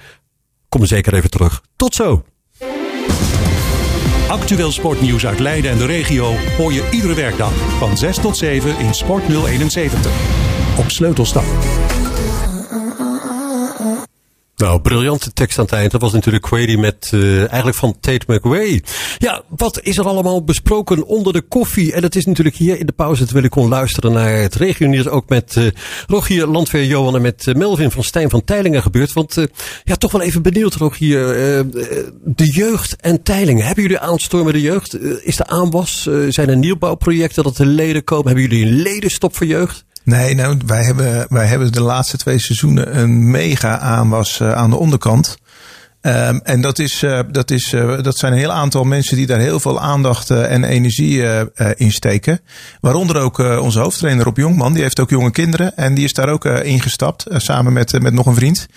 [0.69, 1.61] Kom zeker even terug.
[1.75, 2.23] Tot zo!
[4.29, 8.77] Actueel sportnieuws uit Leiden en de regio hoor je iedere werkdag van 6 tot 7
[8.79, 10.11] in Sport 071
[10.77, 11.45] op Sleutelstad.
[14.59, 15.91] Nou, briljante tekst aan het eind.
[15.91, 18.83] Dat was natuurlijk Quady met uh, eigenlijk van Tate McWay.
[19.17, 21.93] Ja, wat is er allemaal besproken onder de koffie?
[21.93, 25.07] En dat is natuurlijk hier in de pauze terwijl ik kon luisteren naar het regionieuws.
[25.07, 25.67] Ook met uh,
[26.07, 29.13] Rogier Landweer Johan en met uh, Melvin van Stijn van Teilingen gebeurd.
[29.13, 29.37] Want
[29.83, 31.19] ja, toch wel even benieuwd Rogier.
[32.23, 33.65] de jeugd en Teilingen.
[33.65, 34.99] Hebben jullie aanstormen de jeugd?
[35.23, 36.09] is er aanwas?
[36.29, 38.25] zijn er nieuwbouwprojecten dat er leden komen?
[38.25, 39.85] Hebben jullie een ledenstop voor jeugd?
[40.03, 44.69] Nee, nou, wij hebben, wij hebben de laatste twee seizoenen een mega aanwas uh, aan
[44.69, 45.37] de onderkant.
[46.01, 49.25] Ehm, en dat, is, eh, dat, is, eh, dat zijn een heel aantal mensen die
[49.25, 52.39] daar heel veel aandacht eh, en energie eh, eh, in steken.
[52.81, 54.73] Waaronder ook eh, onze hoofdtrainer Rob Jongman.
[54.73, 55.77] Die heeft ook jonge kinderen.
[55.77, 57.25] En die is daar ook eh, ingestapt.
[57.25, 58.67] eh, samen met, eh, met nog een vriend.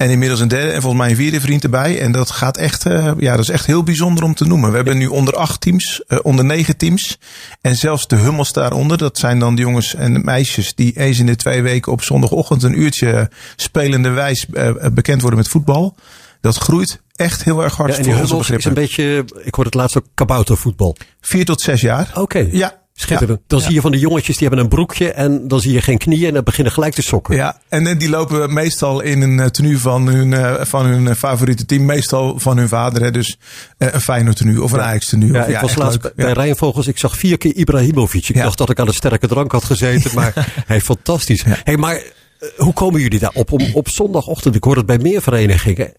[0.00, 2.00] En inmiddels een derde en volgens mij een vierde vriend erbij.
[2.00, 4.70] En dat gaat echt, eh, ja, dat is echt heel bijzonder om te noemen.
[4.70, 7.18] We hebben nu onder acht teams, eh, onder negen teams.
[7.60, 8.98] En zelfs de hummels daaronder.
[8.98, 12.02] Dat zijn dan de jongens en de meisjes die eens in de twee weken op
[12.02, 15.96] zondagochtend een uurtje spelende wijs eh, bekend worden met voetbal.
[16.40, 19.54] Dat groeit echt heel erg hard Ja, en die voor onze is een beetje, ik
[19.54, 20.96] hoorde het laatst ook kaboutervoetbal.
[21.20, 22.10] Vier tot zes jaar.
[22.14, 22.48] Oké.
[22.50, 22.78] Ja.
[23.00, 23.40] Schitterend.
[23.46, 25.98] Dan zie je van de jongetjes die hebben een broekje en dan zie je geen
[25.98, 27.34] knieën en dan beginnen gelijk te sokken.
[27.36, 31.14] Ja, en die lopen meestal in een eh, tenue van hun, eh, van hun eh,
[31.14, 31.84] favoriete team.
[31.84, 33.02] Meestal van hun vader.
[33.02, 33.10] Hè.
[33.10, 33.38] Dus
[33.78, 35.32] een Feyenoord tenue of een Ajax tenue.
[35.32, 36.14] Ja, Of, ik was laatst leuk.
[36.14, 36.32] bij.
[36.32, 36.86] Rijnvogels.
[36.86, 38.28] Ik zag vier keer Ibrahimovic.
[38.28, 40.14] Ik dacht dat ik aan een sterke drank had gezeten.
[40.14, 40.32] Maar
[40.66, 41.44] hij fantastisch.
[41.46, 42.02] Hey, maar
[42.56, 43.52] hoe komen jullie daar op?
[43.52, 45.92] Om, op zondagochtend, ik hoor het bij meer verenigingen.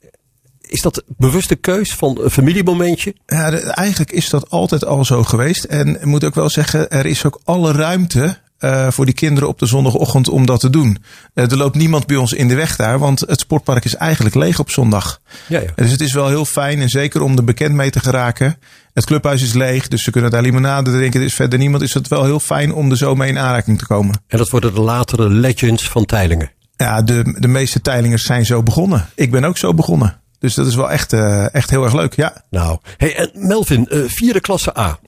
[0.72, 3.16] Is dat bewuste keus van een familiemomentje?
[3.26, 5.64] Ja, eigenlijk is dat altijd al zo geweest.
[5.64, 9.50] En ik moet ook wel zeggen, er is ook alle ruimte eh, voor die kinderen
[9.50, 10.98] op de zondagochtend om dat te doen.
[11.34, 14.36] Eh, er loopt niemand bij ons in de weg daar, want het sportpark is eigenlijk
[14.36, 15.22] leeg op zondag.
[15.48, 15.68] Ja, ja.
[15.76, 18.58] Dus het is wel heel fijn en zeker om er bekend mee te geraken.
[18.94, 21.20] Het clubhuis is leeg, dus ze kunnen daar limonade drinken.
[21.20, 21.84] Er is verder niemand.
[21.84, 24.22] Is het wel heel fijn om er zo mee in aanraking te komen.
[24.28, 26.52] En dat worden de latere legends van Teilingen.
[26.76, 29.10] Ja, de, de meeste teilingers zijn zo begonnen.
[29.16, 30.21] Ik ben ook zo begonnen.
[30.42, 32.44] Dus dat is wel echt, eh, echt heel erg leuk, ja.
[32.50, 35.00] Nou, hey, en Melvin, eh, vierde klasse A.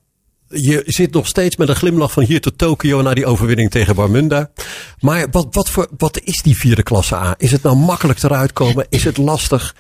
[0.48, 3.96] Je zit nog steeds met een glimlach van hier tot Tokio naar die overwinning tegen
[3.96, 4.50] Warmunda.
[5.00, 7.36] Maar wat, wat, voor, wat is die vierde klasse A?
[7.38, 8.86] Is het nou makkelijk eruit komen?
[8.90, 9.76] Is het lastig?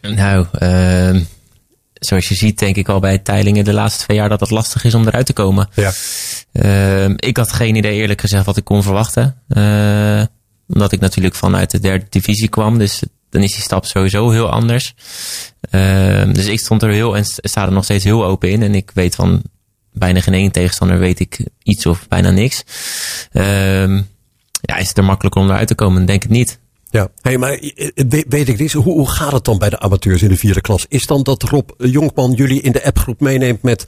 [0.00, 1.22] Nou, ehm,
[1.94, 4.84] zoals je ziet denk ik al bij Teilingen de laatste twee jaar dat het lastig
[4.84, 5.68] is om eruit te komen.
[5.74, 5.92] Ja.
[6.52, 9.42] Ehm, ik had geen idee eerlijk gezegd wat ik kon verwachten.
[9.48, 10.22] Eh,
[10.68, 12.78] omdat ik natuurlijk vanuit de derde divisie kwam.
[12.78, 14.94] Dus dan is die stap sowieso heel anders.
[15.70, 18.62] Ehm, dus ik stond er heel en st- sta er nog steeds heel open in.
[18.62, 19.42] En ik weet van
[19.92, 22.64] bijna geen één tegenstander weet ik iets of bijna niks.
[23.32, 24.02] Ehm,
[24.60, 26.06] ja, is het er makkelijker om eruit te komen?
[26.06, 26.58] Denk het niet.
[26.92, 27.08] Ja.
[27.20, 28.72] Hey, maar eh, weet, weet ik dit?
[28.72, 30.86] Hoe, hoe gaat het dan bij de amateurs in de vierde klas?
[30.88, 33.86] Is dan dat Rob Jonkman jullie in de appgroep meeneemt met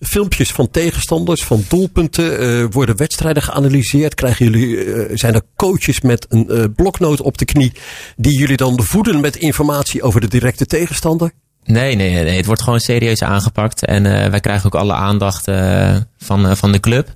[0.00, 2.24] filmpjes van tegenstanders, van doelpunten?
[2.38, 4.14] eh, worden wedstrijden geanalyseerd?
[4.14, 7.72] Krijgen jullie, eh, zijn er coaches met een eh, bloknoot op de knie
[8.16, 11.32] die jullie dan voeden met informatie over de directe tegenstander?
[11.64, 12.36] Nee, nee, nee.
[12.36, 13.84] Het wordt gewoon serieus aangepakt.
[13.84, 17.08] En eh, wij krijgen ook alle aandacht eh, van, eh, van de club.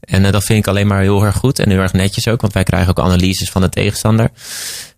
[0.00, 1.58] En dat vind ik alleen maar heel erg goed.
[1.58, 2.40] En heel erg netjes ook.
[2.40, 4.30] Want wij krijgen ook analyses van de tegenstander.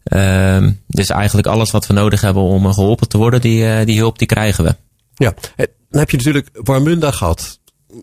[0.05, 3.99] Ehm, dus eigenlijk alles wat we nodig hebben om eh, geholpen te worden, die, die
[3.99, 4.75] hulp die krijgen we.
[5.15, 5.35] Ja,
[5.91, 7.61] dan heb je natuurlijk Warmunda gehad.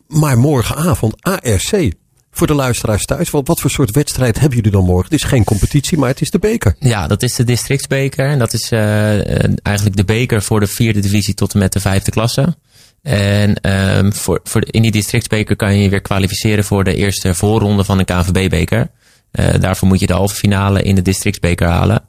[0.08, 1.94] Maar morgenavond ARC.
[2.36, 5.04] Voor de luisteraars thuis, wat, voor soort wedstrijd hebben jullie dan morgen?
[5.12, 6.76] Het is geen competitie, maar het is de beker.
[6.80, 8.30] Ja, dat is de districtsbeker.
[8.30, 11.74] En dat is eh, eh, eigenlijk de beker voor de vierde divisie tot en met
[11.74, 12.56] de vijfde klasse.
[13.02, 17.34] En ehm, voor, voor de- in die districtsbeker kan je weer kwalificeren voor de eerste
[17.36, 18.90] voorronde van de KNVB-beker.
[19.32, 22.02] Eh, daarvoor moet je de halve finale in de districtsbeker halen.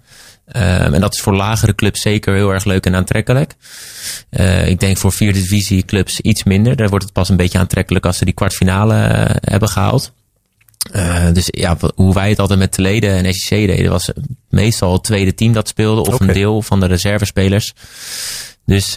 [0.46, 3.54] Ehm, en dat is voor lagere clubs zeker heel erg leuk en aantrekkelijk.
[4.30, 6.76] Eh, ik denk voor vierde divisie clubs iets minder.
[6.76, 10.12] Daar wordt het pas een beetje aantrekkelijk als ze die kwartfinale eh, hebben gehaald.
[10.92, 14.10] Eh, dus ja, hoe wij het altijd met de leden en SEC deden, was
[14.48, 17.74] meestal het tweede team dat speelde, of een deel van de reservespelers.
[18.66, 18.96] Dus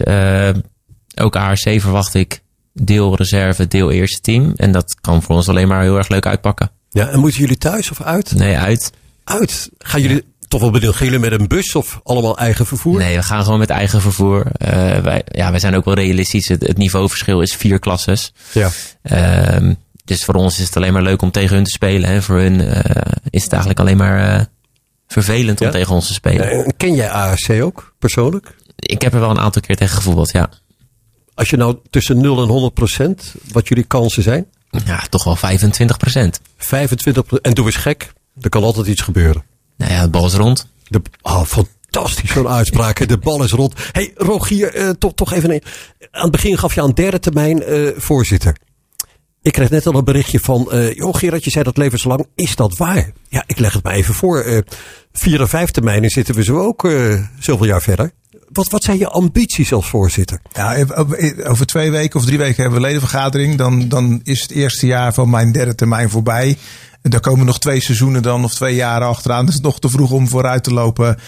[1.14, 2.40] ook ARC verwacht ik
[2.72, 4.52] deel reserve, deel eerste team.
[4.56, 6.70] En dat kan voor ons alleen maar heel erg leuk uitpakken.
[6.90, 8.34] Ja, en moeten jullie thuis of uit?
[8.34, 8.92] Nee, uit.
[9.24, 9.70] Uit.
[9.78, 10.94] Gaan jullie toch wel benieuwd?
[10.94, 12.98] Gaan jullie met een bus of allemaal eigen vervoer?
[12.98, 14.46] Nee, we gaan gewoon met eigen vervoer.
[14.52, 16.48] Eh, wij, ja, wij zijn ook wel realistisch.
[16.48, 18.32] Het, het niveauverschil is vier klasses.
[18.52, 18.70] Ja.
[19.02, 22.10] Ehm, dus voor ons is het alleen maar leuk om tegen hun te spelen.
[22.10, 24.44] En voor hun eh, is het eigenlijk alleen maar eh,
[25.06, 25.72] vervelend om Ja?
[25.72, 26.50] tegen ons te spelen.
[26.50, 28.56] En ken jij ARC ook, persoonlijk?
[28.76, 30.50] Ik heb er wel een aantal keer tegen gevoetbald, ja.
[31.34, 34.46] Als je nou tussen 0 en 100 procent, wat jullie kansen zijn?
[34.84, 36.40] Ja, toch wel 25 procent.
[36.56, 39.44] 25 En doe eens gek, er kan altijd iets gebeuren.
[39.78, 40.66] Nou ja, de bal is rond.
[40.88, 43.08] De, oh, fantastisch, zo'n uitspraak.
[43.08, 43.74] De bal is rond.
[43.92, 45.50] hey, Rogier, eh, toch, toch even...
[45.50, 45.62] Een,
[46.10, 48.56] aan het begin gaf je aan derde termijn eh, voorzitter.
[49.42, 50.72] Ik kreeg net al een berichtje van...
[50.72, 52.26] eh joh, Gerard, je zei dat levenslang.
[52.34, 53.12] Is dat waar?
[53.28, 54.40] Ja, ik leg het maar even voor.
[54.40, 54.58] eh
[55.12, 58.10] vier en vijf termijnen zitten we zo ook eh, zoveel jaar verder.
[58.52, 60.40] Wat, wat zijn je ambities als voorzitter?
[60.52, 60.84] Ja,
[61.44, 63.56] over twee weken of drie weken hebben we ledenvergadering.
[63.56, 66.56] Dan, dan is het eerste jaar van mijn derde termijn voorbij.
[67.02, 69.44] En daar komen nog twee seizoenen dan of twee jaren achteraan.
[69.44, 71.18] Het is nog te vroeg om vooruit te lopen.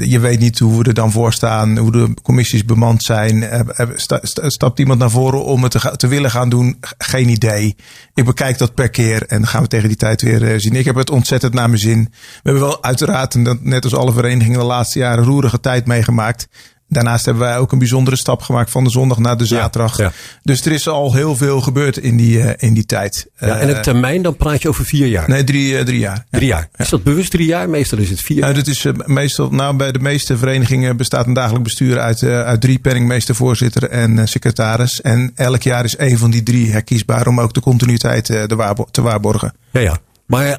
[0.00, 3.42] Je weet niet hoe we er dan voor staan, hoe de commissies bemand zijn.
[3.42, 6.76] Eh, eh, sta- sta- Stapt iemand naar voren om het te, willen gaan doen?
[6.98, 7.76] Geen idee.
[8.14, 10.74] Ik bekijk dat per keer en dan gaan we tegen die tijd weer eh, zien.
[10.76, 12.02] Ik heb het ontzettend naar mijn zin.
[12.02, 16.48] We hebben wel uiteraard, dat net als alle verenigingen de laatste jaren, roerige tijd meegemaakt
[16.92, 19.96] daarnaast hebben wij ook een bijzondere stap gemaakt van de zondag naar de zaterdag.
[19.96, 20.12] ja.
[20.42, 23.26] Dus er is al heel veel gebeurd in die, eh, in die tijd.
[23.38, 25.28] Ja, en Eh, een termijn, dan praat je over vier jaar.
[25.28, 26.16] nee, drie, eh, drie jaar.
[26.30, 26.38] Ja.
[26.38, 26.68] Drie jaar.
[26.76, 27.68] Is dat bewust drie jaar?
[27.68, 28.40] Meestal is het vier.
[28.40, 32.22] Nou, dat is eh, meestal, nou, bij de meeste verenigingen bestaat een dagelijk bestuur uit,
[32.22, 35.00] eh, uit drie penningmeester, voorzitter en eh, secretaris.
[35.00, 38.54] En elk jaar is één van die drie herkiesbaar om ook de continuïteit eh, de
[38.54, 39.54] waarbo- te waarborgen.
[39.70, 39.98] Ja, ja.
[40.26, 40.54] Maar eh,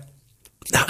[0.70, 0.86] nou,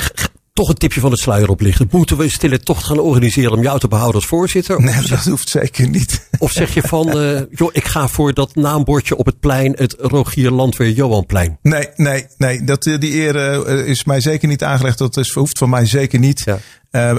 [0.53, 1.87] toch een tipje van de sluier oplichten.
[1.91, 4.81] Moeten we stille tocht gaan organiseren om jou te behouden als voorzitter?
[4.81, 6.27] Nee, dat hoeft zeker niet.
[6.39, 9.95] Of zeg je van, eh, joh, ik ga voor dat naambordje op het plein, het
[9.99, 11.57] Rogier Landweer Johanplein.
[11.61, 12.63] Nee, nee, nee.
[12.63, 14.97] Dat, eh, die eer eh, is mij zeker niet aangelegd.
[14.97, 16.41] Dat is, hoeft van mij zeker niet.
[16.45, 16.59] Ja.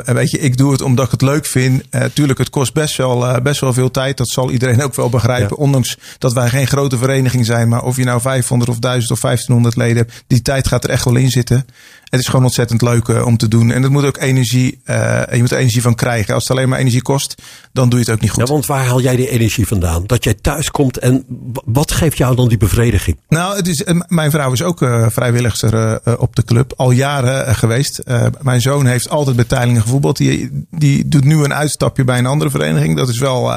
[0.04, 1.82] Weet je, ik doe het omdat ik het leuk vind.
[1.90, 4.16] Eh tuurlijk, het kost best wel, best wel veel tijd.
[4.16, 5.56] Dat zal iedereen ook wel begrijpen.
[5.56, 5.62] Ja.
[5.62, 7.68] Ondanks dat wij geen grote vereniging zijn.
[7.68, 10.24] Maar of je nou 500 of 1000 of 1500 leden hebt.
[10.26, 11.66] Die tijd gaat er echt wel in zitten.
[12.14, 13.70] Het is gewoon ontzettend leuk eh, om te doen.
[13.70, 16.34] En het moet ook energie, en je moet er energie van krijgen.
[16.34, 18.46] Als het alleen maar energie kost, dan doe je het ook niet goed.
[18.46, 20.06] Ja, want waar haal jij die energie vandaan?
[20.06, 21.24] Dat jij thuis komt en
[21.64, 23.18] wat geeft jou dan die bevrediging?
[23.28, 26.72] Nou, het is, eh, mijn vrouw is ook eh vrijwilligster op de club.
[26.76, 28.02] Al jaren geweest.
[28.42, 30.16] Mijn zoon heeft altijd bij Teilingen gevoetbald.
[30.16, 32.96] Die, die doet nu een uitstapje bij een andere vereniging.
[32.96, 33.52] Dat is wel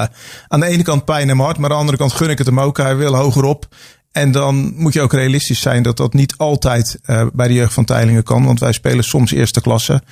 [0.48, 1.58] aan de ene kant pijn in mijn hart.
[1.58, 2.76] Maar aan de andere kant gun ik het hem ook.
[2.76, 3.68] Hij wil hogerop.
[4.12, 7.72] En dan moet je ook realistisch zijn dat dat niet altijd eh, bij de jeugd
[7.74, 8.44] van Teilingen kan.
[8.44, 10.02] Want wij spelen soms eerste klasse.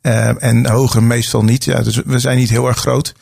[0.00, 1.64] eh, en hoger meestal niet.
[1.64, 3.14] Ja, dus we zijn niet heel erg groot.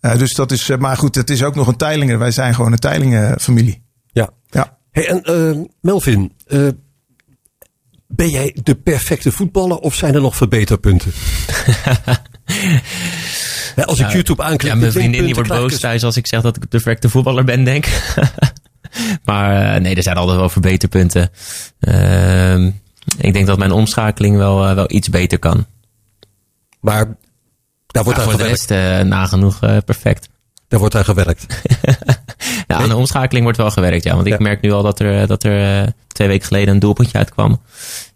[0.00, 2.18] Eh, dus dat is, maar goed, het is ook nog een Teilingen.
[2.18, 3.82] Wij zijn gewoon een Teilingen familie.
[4.12, 4.30] Ja.
[4.50, 4.78] Ja.
[4.90, 6.66] Hey, en Melvin, eh,
[8.06, 11.12] ben jij de perfecte voetballer of zijn er nog verbeterpunten?
[13.84, 16.56] Als ik YouTube aanklik, Ja, mijn vriendin die wordt boos thuis als ik zeg dat
[16.56, 18.02] ik de perfecte voetballer ben, denk ik.
[19.24, 21.30] maar eh, nee, er zijn altijd wel verbeterpunten.
[21.80, 22.70] Ehm,
[23.18, 25.66] ik denk dat mijn omschakeling wel, eh, wel iets beter kan.
[26.80, 27.04] Maar
[27.86, 28.70] daar wordt, Maar aan voor de gewerkt.
[28.70, 30.28] rest eh, nagenoeg perfect.
[30.68, 31.46] daar wordt aan gewerkt.
[32.66, 34.14] Ja, aan de omschakeling wordt wel gewerkt, ja.
[34.14, 34.38] Want ik Ja.
[34.40, 37.60] merk nu al dat er, dat er twee weken geleden een doelpuntje uitkwam.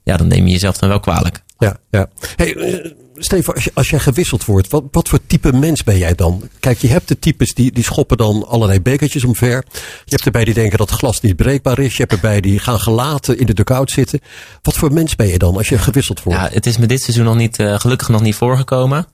[0.02, 1.42] Ja, dan neem je jezelf dan wel kwalijk.
[1.58, 2.08] Ja, ja.
[2.37, 6.14] Hey, Steven, als, je, als jij gewisseld wordt, wat, wat voor type mens ben jij
[6.14, 6.48] dan?
[6.61, 9.64] Kijk, je hebt de types die, die schoppen dan allerlei bekertjes omver.
[10.05, 11.92] Je hebt erbij die denken dat glas niet breekbaar is.
[11.92, 14.20] Je hebt erbij die gaan gelaten in de dugout zitten.
[14.62, 16.40] Wat voor mens ben je dan als je gewisseld wordt?
[16.40, 19.07] Ja, het is me dit seizoen nog niet, eh, gelukkig nog niet voorgekomen.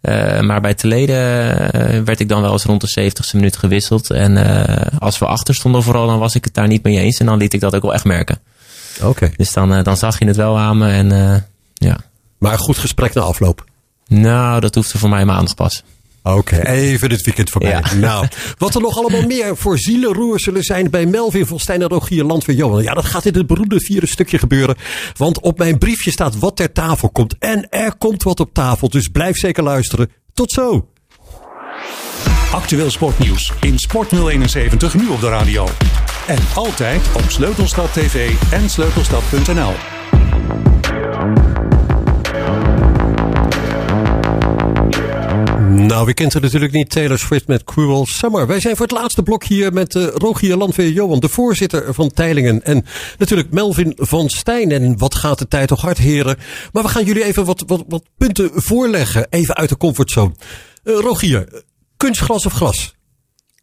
[0.00, 4.10] Eh, maar bij Teleden eh, werd ik dan wel eens rond de 70ste minuut gewisseld.
[4.10, 4.36] En
[4.98, 7.18] als we achter stonden vooral, dan was ik het daar niet mee eens.
[7.18, 8.38] En dan liet ik dat ook wel echt merken.
[9.02, 9.30] Oké.
[9.36, 10.88] Dus dan, dan zag je het wel aan me.
[10.88, 11.08] En
[11.74, 11.98] ja,
[12.42, 13.64] Maar een goed gesprek na afloop.
[14.06, 15.82] nou, dat hoefde voor mij maandag pas.
[16.22, 17.70] Oké, even het weekend voorbij.
[17.70, 17.94] Ja.
[17.94, 18.26] Nou,
[18.58, 22.24] wat er nog allemaal meer voor zielenroer zullen zijn bij Melvin van Stijn en Rogier
[22.24, 22.82] Landweer Johan.
[22.82, 24.76] Ja, dat gaat in het beroemde vierde stukje gebeuren.
[25.16, 27.34] Want op mijn briefje staat wat ter tafel komt.
[27.38, 30.10] En er komt wat op tafel, dus blijf zeker luisteren.
[30.34, 30.88] Tot zo.
[32.52, 35.68] Actueel sportnieuws in Sport 071 nu op de radio.
[36.26, 39.72] En altijd op Sleutelstad TV en sleutelstad.nl.
[45.72, 48.46] Nou, wie kent er natuurlijk niet Taylor Swift met Cruel Summer.
[48.46, 52.10] Wij zijn voor het laatste blok hier met uh, Rogier Landweer Johan, de voorzitter van
[52.10, 52.64] Teilingen.
[52.64, 52.84] En
[53.18, 54.70] natuurlijk Melvin van Stijn.
[54.70, 56.36] En wat gaat de tijd toch hard, heren.
[56.72, 59.26] Maar we gaan jullie even wat, wat, wat punten voorleggen.
[59.30, 60.34] Even uit de comfortzone.
[60.84, 61.62] Uh, Rogier,
[61.96, 62.94] kunstgras of gras?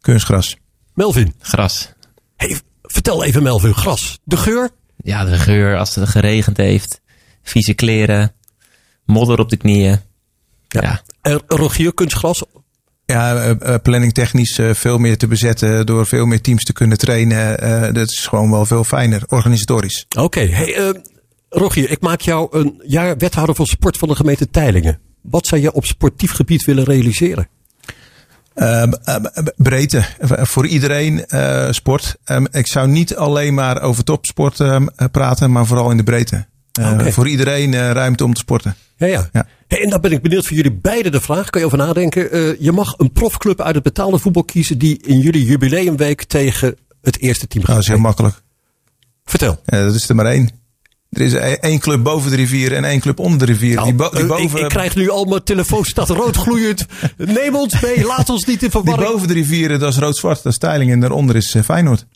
[0.00, 0.56] Kunstgras.
[0.94, 1.34] Melvin.
[1.38, 1.92] Gras.
[2.36, 4.18] Hey, vertel even Melvin, gras.
[4.24, 4.70] De geur?
[4.96, 7.00] Ja, de geur als het geregend heeft.
[7.42, 8.32] Vieze kleren.
[9.04, 10.00] Modder op de knieën.
[10.70, 10.82] Ja.
[10.82, 11.02] ja.
[11.22, 12.44] En Rogier, kunstgras?
[13.06, 15.86] Ja, uh, planningtechnisch uh, veel meer te bezetten.
[15.86, 17.94] Door veel meer teams te kunnen trainen.
[17.94, 20.06] Dat is gewoon wel veel fijner, organisatorisch.
[20.08, 20.48] Oké, okay.
[20.48, 21.02] hey,
[21.48, 25.00] Rogier, ik maak jou een jaar wethouder van sport van de gemeente Teilingen.
[25.22, 27.48] Wat zou je op sportief gebied willen realiseren?
[28.54, 28.82] Uh,
[29.56, 30.04] breedte.
[30.20, 32.16] Voor iedereen uh, sport.
[32.24, 34.76] Um, ik zou niet alleen maar over topsport uh,
[35.12, 36.46] praten, maar vooral in de breedte.
[36.80, 37.12] Okay.
[37.12, 38.74] Voor iedereen ruimte om te sporten.
[38.96, 39.28] Ja, ja.
[39.32, 39.46] ja.
[39.70, 41.50] Hey, en dan ben ik benieuwd voor jullie beiden de vraag.
[41.50, 42.56] Kan je over nadenken?
[42.62, 47.18] je mag een profclub uit het betaalde voetbal kiezen die in jullie jubileumweek tegen het
[47.18, 47.74] eerste team gaat.
[47.74, 48.42] Dat is heel makkelijk.
[49.24, 49.60] Vertel.
[49.64, 50.50] Ja, dat is er maar één.
[51.10, 53.74] Er is één club boven de rivier en één club onder de rivier.
[53.74, 54.58] Nou, die bo die boven...
[54.58, 56.86] ik, ik, krijg nu al mijn telefoon staat rood gloeiend.
[57.16, 59.06] Neem ons mee, laat ons niet in verwarring.
[59.06, 60.90] Die boven de rivieren, dat is rood-zwart, dat is Teiling.
[60.90, 62.06] En daaronder is uh, Feyenoord.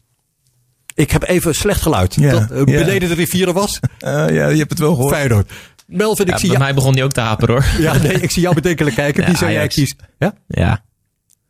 [0.94, 2.14] Ik heb even slecht geluid.
[2.14, 2.64] Ja, dat ja.
[2.64, 3.80] beneden de rivieren was.
[4.00, 5.14] Uh, ja, je hebt het wel gehoord.
[5.14, 5.50] Feyenoord.
[5.96, 6.68] Melvin, ik ja, zie bij jou...
[6.68, 7.64] mij begon die ook te haperen hoor.
[7.78, 9.22] Ja, nee, ik zie jou bedenkelijk kijken.
[9.22, 9.96] Ja, Wie zou jij kiezen?
[10.18, 10.34] Ja?
[10.48, 10.84] Ja.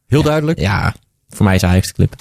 [0.07, 0.25] Heel ja.
[0.25, 0.59] duidelijk?
[0.59, 0.95] Ja,
[1.29, 2.15] voor mij is Ajax de club.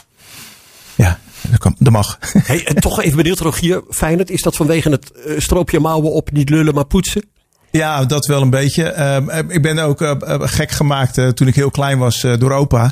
[0.96, 2.18] Ja, dat, kan, dat mag.
[2.44, 3.84] Hey, en toch even benieuwd, Rogier.
[3.90, 7.24] Feyenoord, is dat vanwege het uh, stroopje mouwen op, niet lullen, maar poetsen?
[7.78, 8.84] Ja, dat wel een beetje.
[8.84, 12.52] Ehm, ik ben ook eh, eh, gek gemaakt eh, toen ik heel klein was door
[12.52, 12.92] opa.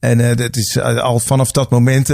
[0.00, 2.08] En dat is al vanaf dat moment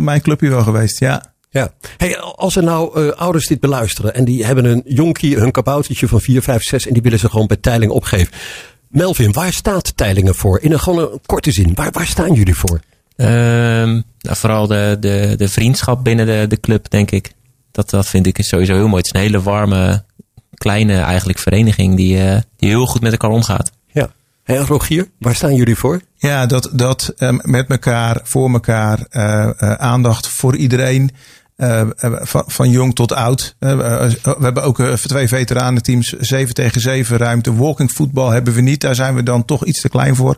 [0.00, 1.34] mijn clubje wel geweest, ja.
[1.50, 1.72] Ja.
[1.96, 6.20] Hey, als er nou ouders dit beluisteren en die hebben een jonkie, hun kaboutertje van
[6.20, 8.32] 4, 5, 6 en die willen ze gewoon bij Teiling opgeven.
[8.88, 10.60] Melvin, waar staat Teilingen voor?
[10.60, 12.80] In een gewoon een korte zin, waar, waar staan jullie voor?
[13.16, 17.32] Ehm, nou, vooral de, de, de vriendschap binnen de, de club, denk ik.
[17.72, 18.96] Dat, dat vind ik sowieso heel mooi.
[18.96, 20.04] Het is een hele warme,
[20.54, 23.70] kleine eigenlijk vereniging die, uh, die heel goed met elkaar omgaat.
[24.46, 26.00] Hey, Rogier, waar staan jullie voor?
[26.16, 31.10] Ja, dat, dat um, met elkaar, voor elkaar, uh, uh, aandacht voor iedereen.
[31.56, 33.56] Uh, van, van, jong tot oud.
[33.60, 33.76] Uh,
[34.22, 37.56] we hebben ook uh, twee veteranenteams, 7 tegen 7 ruimte.
[37.56, 38.80] Walking voetbal hebben we niet.
[38.80, 40.36] Daar zijn we dan toch iets te klein voor.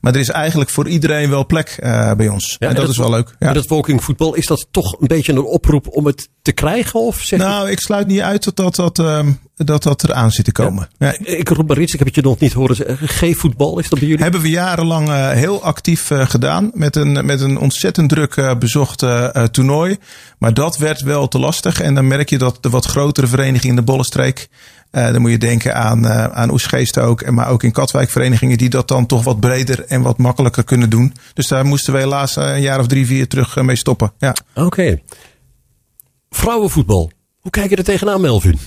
[0.00, 1.76] Maar er is eigenlijk voor iedereen wel plek
[2.16, 2.56] bij ons.
[2.58, 3.34] Ja, en, dat, is wel leuk.
[3.38, 3.48] Ja.
[3.48, 7.00] En dat walking voetbal, is dat toch een beetje een oproep om het te krijgen?
[7.00, 10.44] Of zeg nou, ik sluit niet uit dat dat, dat, um, dat, dat eraan zit
[10.44, 10.88] te komen.
[10.98, 11.14] Ja.
[11.18, 13.08] Ik roep maar iets, ik heb het je nog niet horen zeggen.
[13.08, 14.22] G-voetbal, is dat bij jullie?
[14.22, 16.70] Hebben we jarenlang uh, heel actief uh, gedaan.
[16.74, 18.98] Met een, met een ontzettend druk uh, bezocht
[19.50, 19.98] toernooi.
[20.38, 21.80] Maar dat werd wel te lastig.
[21.80, 24.48] En dan merk je dat de wat grotere verenigingen in de Bollenstreek.
[24.90, 27.20] dan moet je denken aan, aan Oesgeest ook.
[27.20, 30.64] En maar ook in Katwijk verenigingen die dat dan toch wat breder en wat makkelijker
[30.64, 31.14] kunnen doen.
[31.34, 34.12] Dus daar moesten we helaas een jaar of drie, vier terug mee stoppen.
[34.18, 34.34] Ja.
[34.54, 35.00] Oké.
[36.30, 37.10] Vrouwenvoetbal.
[37.40, 38.58] Hoe kijk je er tegenaan, Melvin?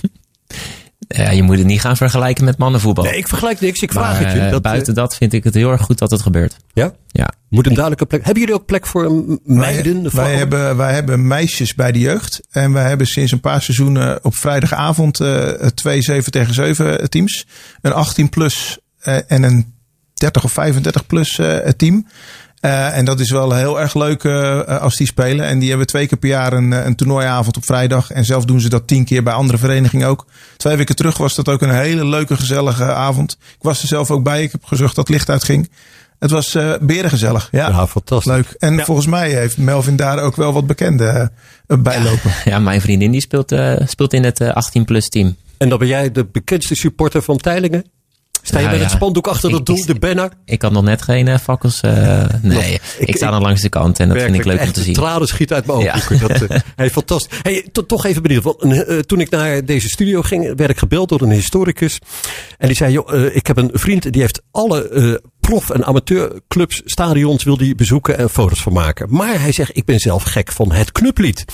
[1.16, 3.04] Ja, je moet het niet gaan vergelijken met mannenvoetbal.
[3.04, 3.80] Nee, ik vergelijk niks.
[3.80, 4.38] Ik vraag het je.
[4.38, 6.56] Eh, dat, buiten eh, dat vind ik het heel erg goed dat het gebeurt.
[6.72, 6.92] Ja?
[7.06, 7.32] Ja.
[7.48, 8.24] Moet een duidelijke plek.
[8.24, 10.02] Hebben jullie ook plek voor meiden?
[10.02, 12.40] Wij, wij hebben, wij hebben meisjes bij de jeugd.
[12.50, 17.46] En wij hebben sinds een paar seizoenen op vrijdagavond uh, twee 7 tegen 7 teams.
[17.80, 19.74] Een 18 plus uh, en een
[20.14, 22.06] 30 of 35 plus uh, team.
[22.64, 25.46] Uh, en dat is wel heel erg leuk uh, als die spelen.
[25.46, 28.10] En die hebben twee keer per jaar een, een toernooiavond op vrijdag.
[28.10, 30.26] En zelf doen ze dat tien keer bij andere verenigingen ook.
[30.56, 33.32] Twee weken terug was dat ook een hele leuke, gezellige avond.
[33.40, 34.42] Ik was er zelf ook bij.
[34.42, 35.70] Ik heb gezorgd dat het licht uitging.
[36.18, 37.48] Het was uh, berengezellig.
[37.50, 38.32] Ja, ja fantastisch.
[38.32, 38.54] Leuk.
[38.58, 38.84] En ja.
[38.84, 41.30] volgens mij heeft Melvin daar ook wel wat bekende
[41.66, 42.30] uh, bijlopen.
[42.30, 45.36] Ja, ja, mijn vriendin die speelt, uh, speelt in het 18-plus team.
[45.58, 47.84] En dan ben jij de bekendste supporter van Teilingen?
[48.46, 50.32] Sta je nou, met het spandoek achter het doel, de banner?
[50.44, 51.80] Ik had nog net geen uh, fakkels.
[51.84, 54.72] Uh, nee, ik, ik, sta dan langs de kant en dat vind ik leuk om
[54.72, 54.92] te zien.
[54.92, 56.18] De tranen schieten uit mijn ogen.
[56.18, 57.38] Dat, uh, hey, fantastisch.
[57.42, 58.42] Hey, to, toch even benieuwd.
[58.42, 61.98] Want, toen ik naar deze studio ging, werd ik gebeld door een historicus.
[62.58, 67.44] En die zei, joh, ik heb een vriend die heeft alle prof- en amateurclubs, stadions
[67.44, 69.06] wil hij bezoeken en foto's van maken.
[69.10, 71.44] Maar hij zegt, ik ben zelf gek van het clublied.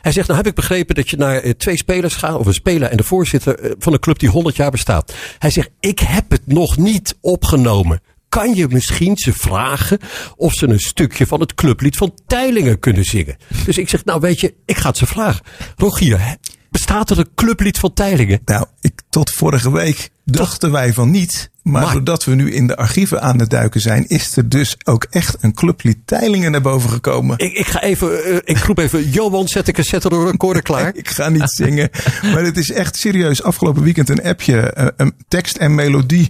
[0.00, 2.90] Hij zegt, nou heb ik begrepen dat je naar twee spelers gaat, of een speler
[2.90, 5.14] en de voorzitter van een club die 100 jaar bestaat.
[5.38, 8.00] Hij zegt, ik heb het nog niet opgenomen.
[8.28, 9.98] Kan je misschien ze vragen
[10.36, 13.36] of ze een stukje van het clublied van Teilingen kunnen zingen?
[13.64, 15.44] Dus ik zeg, nou weet je, ik ga het ze vragen.
[15.76, 16.36] Rogier,
[16.70, 18.40] bestaat er een clublied van Teilingen?
[18.44, 21.50] Nou, ik, tot vorige week dachten wij van niet.
[21.62, 24.76] Maar, maar, doordat we nu in de archieven aan het duiken zijn, is er dus
[24.84, 27.38] ook echt een clublied Teilingen naar boven gekomen.
[27.38, 30.62] Ik, ik ga even, uh, ik roep even, Johan, zet ik een zetter door recorder
[30.62, 30.94] klaar.
[31.04, 31.90] ik ga niet zingen.
[32.22, 33.42] maar het is echt serieus.
[33.42, 36.28] Afgelopen weekend een appje, uh, een tekst en melodie.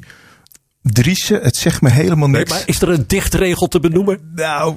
[0.82, 2.50] Driessen, het zegt me helemaal niks.
[2.50, 4.30] Nee, maar is er een dichtregel te benoemen?
[4.34, 4.76] Nou,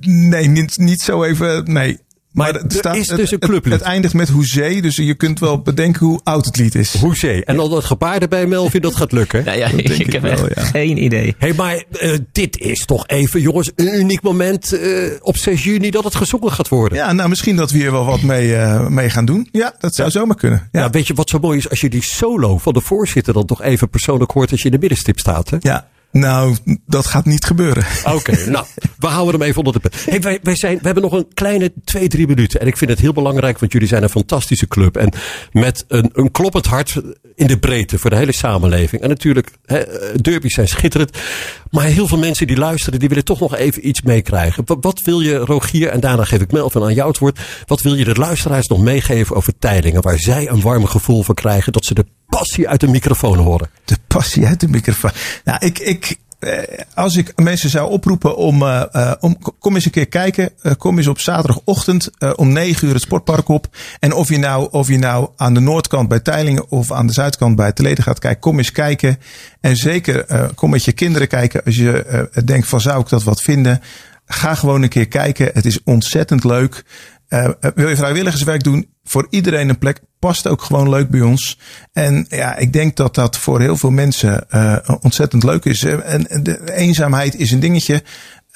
[0.00, 1.72] nee, niet, niet zo even.
[1.72, 1.98] Nee.
[2.32, 3.64] Maar, maar het, staat, is dus een clublied.
[3.64, 6.96] Het, het, eindigt met hoezee, dus je kunt wel bedenken hoe oud het lied is.
[6.96, 7.44] Hoezee.
[7.44, 9.44] En al dat gebaar erbij, Melvin, dat gaat lukken.
[9.52, 10.62] Ja, ja ik, ik heb wel, ja.
[10.62, 11.34] geen idee.
[11.38, 15.64] Hé, hey, maar uh, dit is toch even, jongens, een uniek moment uh, op 6
[15.64, 16.98] juni dat het gezongen gaat worden.
[16.98, 19.48] Ja, nou misschien dat we hier wel wat mee, uh, mee gaan doen.
[19.52, 20.14] Ja, dat zou ja.
[20.14, 20.68] zomaar kunnen.
[20.72, 20.80] Ja.
[20.80, 20.90] ja.
[20.90, 21.70] weet je wat zo mooi is?
[21.70, 24.72] Als je die solo van de voorzitter dan toch even persoonlijk hoort als je in
[24.72, 25.50] de middenstip staat.
[25.50, 25.56] Hè?
[25.60, 27.84] Ja, nou, dat gaat niet gebeuren.
[28.04, 28.66] Oké, okay, nou,
[28.98, 29.90] we houden hem even onder de.
[30.10, 32.60] Hey, wij, wij, zijn, we hebben nog een kleine twee, drie minuten.
[32.60, 34.96] En ik vind het heel belangrijk, want jullie zijn een fantastische club.
[34.96, 35.12] En
[35.52, 37.00] met een, een kloppend hart
[37.34, 39.02] in de breedte voor de hele samenleving.
[39.02, 39.82] En natuurlijk, hè,
[40.20, 41.18] derbies zijn schitterend.
[41.70, 44.62] Maar heel veel mensen die luisteren, die willen toch nog even iets meekrijgen.
[44.66, 47.40] Wat, wat wil je, Rogier, en daarna geef ik Melvin aan jou het woord.
[47.66, 50.02] Wat wil je de luisteraars nog meegeven over Teilingen?
[50.02, 52.06] Waar zij een warm gevoel van krijgen dat ze de
[52.38, 53.70] passie uit de microfoon horen.
[53.84, 55.10] De passie uit de microfoon.
[55.44, 56.18] Nou, ik, ik,
[56.94, 60.50] als ik mensen zou oproepen om, uh, uh, om kom eens een keer kijken.
[60.78, 63.76] Kom eens op zaterdagochtend om 9 uur het sportpark op.
[63.98, 67.12] En of je nou, of je nou aan de noordkant bij Teilingen of aan de
[67.12, 69.18] zuidkant bij Teleden gaat kijken, kom eens kijken.
[69.60, 73.42] En zeker kom met je kinderen kijken als je denkt van zou ik dat wat
[73.42, 73.80] vinden.
[74.26, 75.50] Ga gewoon een keer kijken.
[75.52, 76.84] Het is ontzettend leuk.
[77.32, 78.88] Uh, wil je vrijwilligerswerk doen?
[79.04, 80.00] Voor iedereen een plek.
[80.18, 81.58] Past ook gewoon leuk bij ons.
[81.92, 85.82] En ja, ik denk dat dat voor heel veel mensen uh, ontzettend leuk is.
[85.84, 88.02] En de eenzaamheid is een dingetje.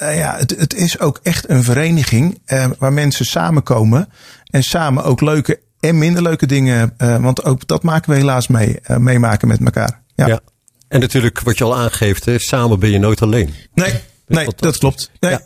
[0.03, 2.41] Uh, ja, het, het is ook echt een vereniging
[2.79, 4.09] waar mensen samenkomen.
[4.51, 6.95] En samen ook leuke en minder leuke dingen.
[6.97, 10.03] eh, want ook dat maken we helaas mee, eh, meemaken met elkaar.
[10.15, 10.27] Ja.
[10.27, 10.41] Ja.
[10.89, 13.55] En natuurlijk wat je al aangeeft, hè, samen ben je nooit alleen.
[13.75, 13.95] Nee,
[14.27, 15.11] nee dat klopt.
[15.21, 15.31] Nee.
[15.31, 15.41] Ja.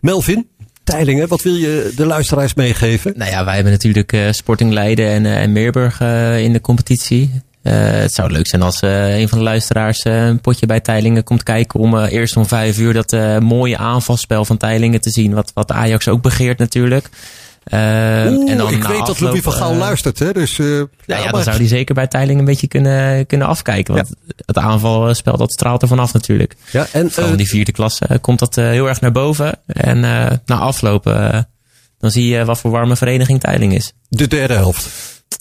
[0.00, 0.48] Melvin,
[0.86, 3.12] Teilingen, wat wil je de luisteraars meegeven?
[3.16, 6.60] Nou ja, wij hebben natuurlijk eh, Sporting Leiden en, eh, en Meerburg eh, in de
[6.60, 7.30] competitie.
[7.62, 11.80] Het zou leuk zijn als een van de luisteraars een potje bij Teilingen komt kijken
[11.80, 15.34] om eerst om vijf uur dat mooie aanvalspel van Teilingen te zien.
[15.34, 17.08] Wat, wat Ajax ook begeert natuurlijk.
[17.66, 20.32] Eh, Oeh, en dan ik weet dat Louis van Gaal eh, luistert, hè?
[20.32, 23.94] Dus, eh, Nou ja, dan zou hij zeker bij Teilingen een beetje kunnen, kunnen afkijken.
[23.94, 24.10] Want
[24.46, 26.56] het aanvalspel dat straalt er vanaf natuurlijk.
[26.70, 29.12] ja, en Vooral eh, in die vierde klasse eh, komt dat eh, heel erg naar
[29.12, 29.58] boven.
[29.66, 31.38] En eh, na afloop, eh,
[31.98, 33.92] dan zie je wat voor warme vereniging Teiling is.
[34.08, 34.88] de derde helft.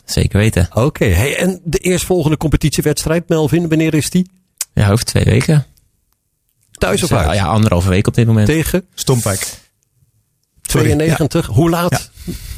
[0.05, 0.67] Zeker weten.
[0.73, 4.29] Oké, hey, en de eerstvolgende competitiewedstrijd, Melvin, wanneer is die?
[4.73, 5.65] Ja, over twee weken.
[6.71, 7.37] Thuis of Dus, eh, uit?
[7.37, 8.47] ja, anderhalve week op dit moment.
[8.47, 9.47] Tegen Stompwijk.
[10.67, 11.45] Sorry, 92.
[11.47, 12.09] Hoe laat?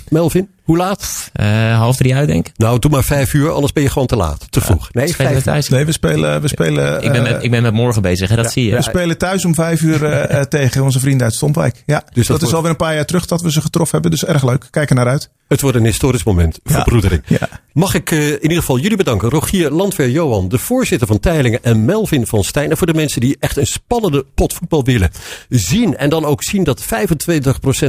[0.10, 1.30] Melvin, hoe laat?
[1.34, 2.54] Eh, half drie uit, denk ik.
[2.58, 4.46] Nou, doe maar vijf uur, anders ben je gewoon te laat.
[4.50, 4.90] Te vroeg.
[4.94, 5.70] Nee, vijf thuis.
[5.70, 8.36] Nee, we spelen, we spelen, ik, ben eh, met, ik ben met morgen bezig, hè,
[8.36, 8.76] dat zie je.
[8.76, 11.84] we spelen thuis om vijf uur eh, eh, tegen onze vrienden uit Stompwijk.
[11.86, 14.02] Ja, dat dus dat, is wordt- alweer een paar jaar terug dat we ze getroffen
[14.02, 14.20] hebben.
[14.20, 14.68] Dus erg leuk.
[14.70, 15.30] Kijk er naar uit.
[15.48, 16.60] Het wordt een historisch moment.
[16.64, 16.74] Ja.
[16.74, 17.22] Verbroedering.
[17.26, 17.50] Ja.
[17.74, 19.30] Mag ik eh, in ieder geval jullie bedanken.
[19.30, 21.64] Rogier Landweer Johan, de voorzitter van Teilingen.
[21.64, 22.72] En Melvin van Stijn.
[22.72, 25.12] En voor de mensen die echt een spannende pot voetbal willen
[25.50, 25.98] zien.
[25.98, 26.88] En dan ook zien dat 25%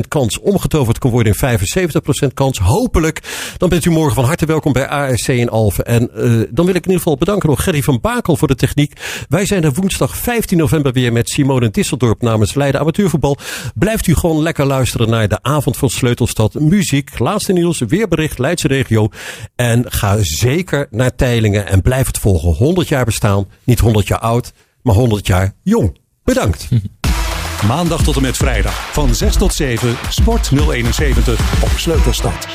[0.08, 2.58] kans omgetoverd kan worden in 75% kans.
[2.58, 3.22] Hopelijk.
[3.56, 5.84] Dan bent u morgen van harte welkom bij ARC in Alphen.
[5.84, 8.54] En eh, dan wil ik in ieder geval bedanken nog Gerry van Bakel voor de
[8.54, 9.00] techniek.
[9.28, 13.36] Wij zijn er woensdag 15 november weer met Simone Disseldorp namens Leiden Amateurvoetbal.
[13.74, 16.54] Blijft u gewoon lekker luisteren naar de avond van Sleutelstad.
[16.54, 19.08] Muziek, laatste nieuws, weerbericht, Leidse regio.
[19.56, 22.52] En ga zeker naar Teilingen en blijf het volgen.
[22.52, 24.52] 100 jaar bestaan, niet 100 jaar oud,
[24.82, 25.98] maar 100 jaar jong.
[26.24, 26.68] Bedankt.
[27.66, 32.46] Maandag tot en met vrijdag van 6 tot 7 Sport 071 op Sleutelstad.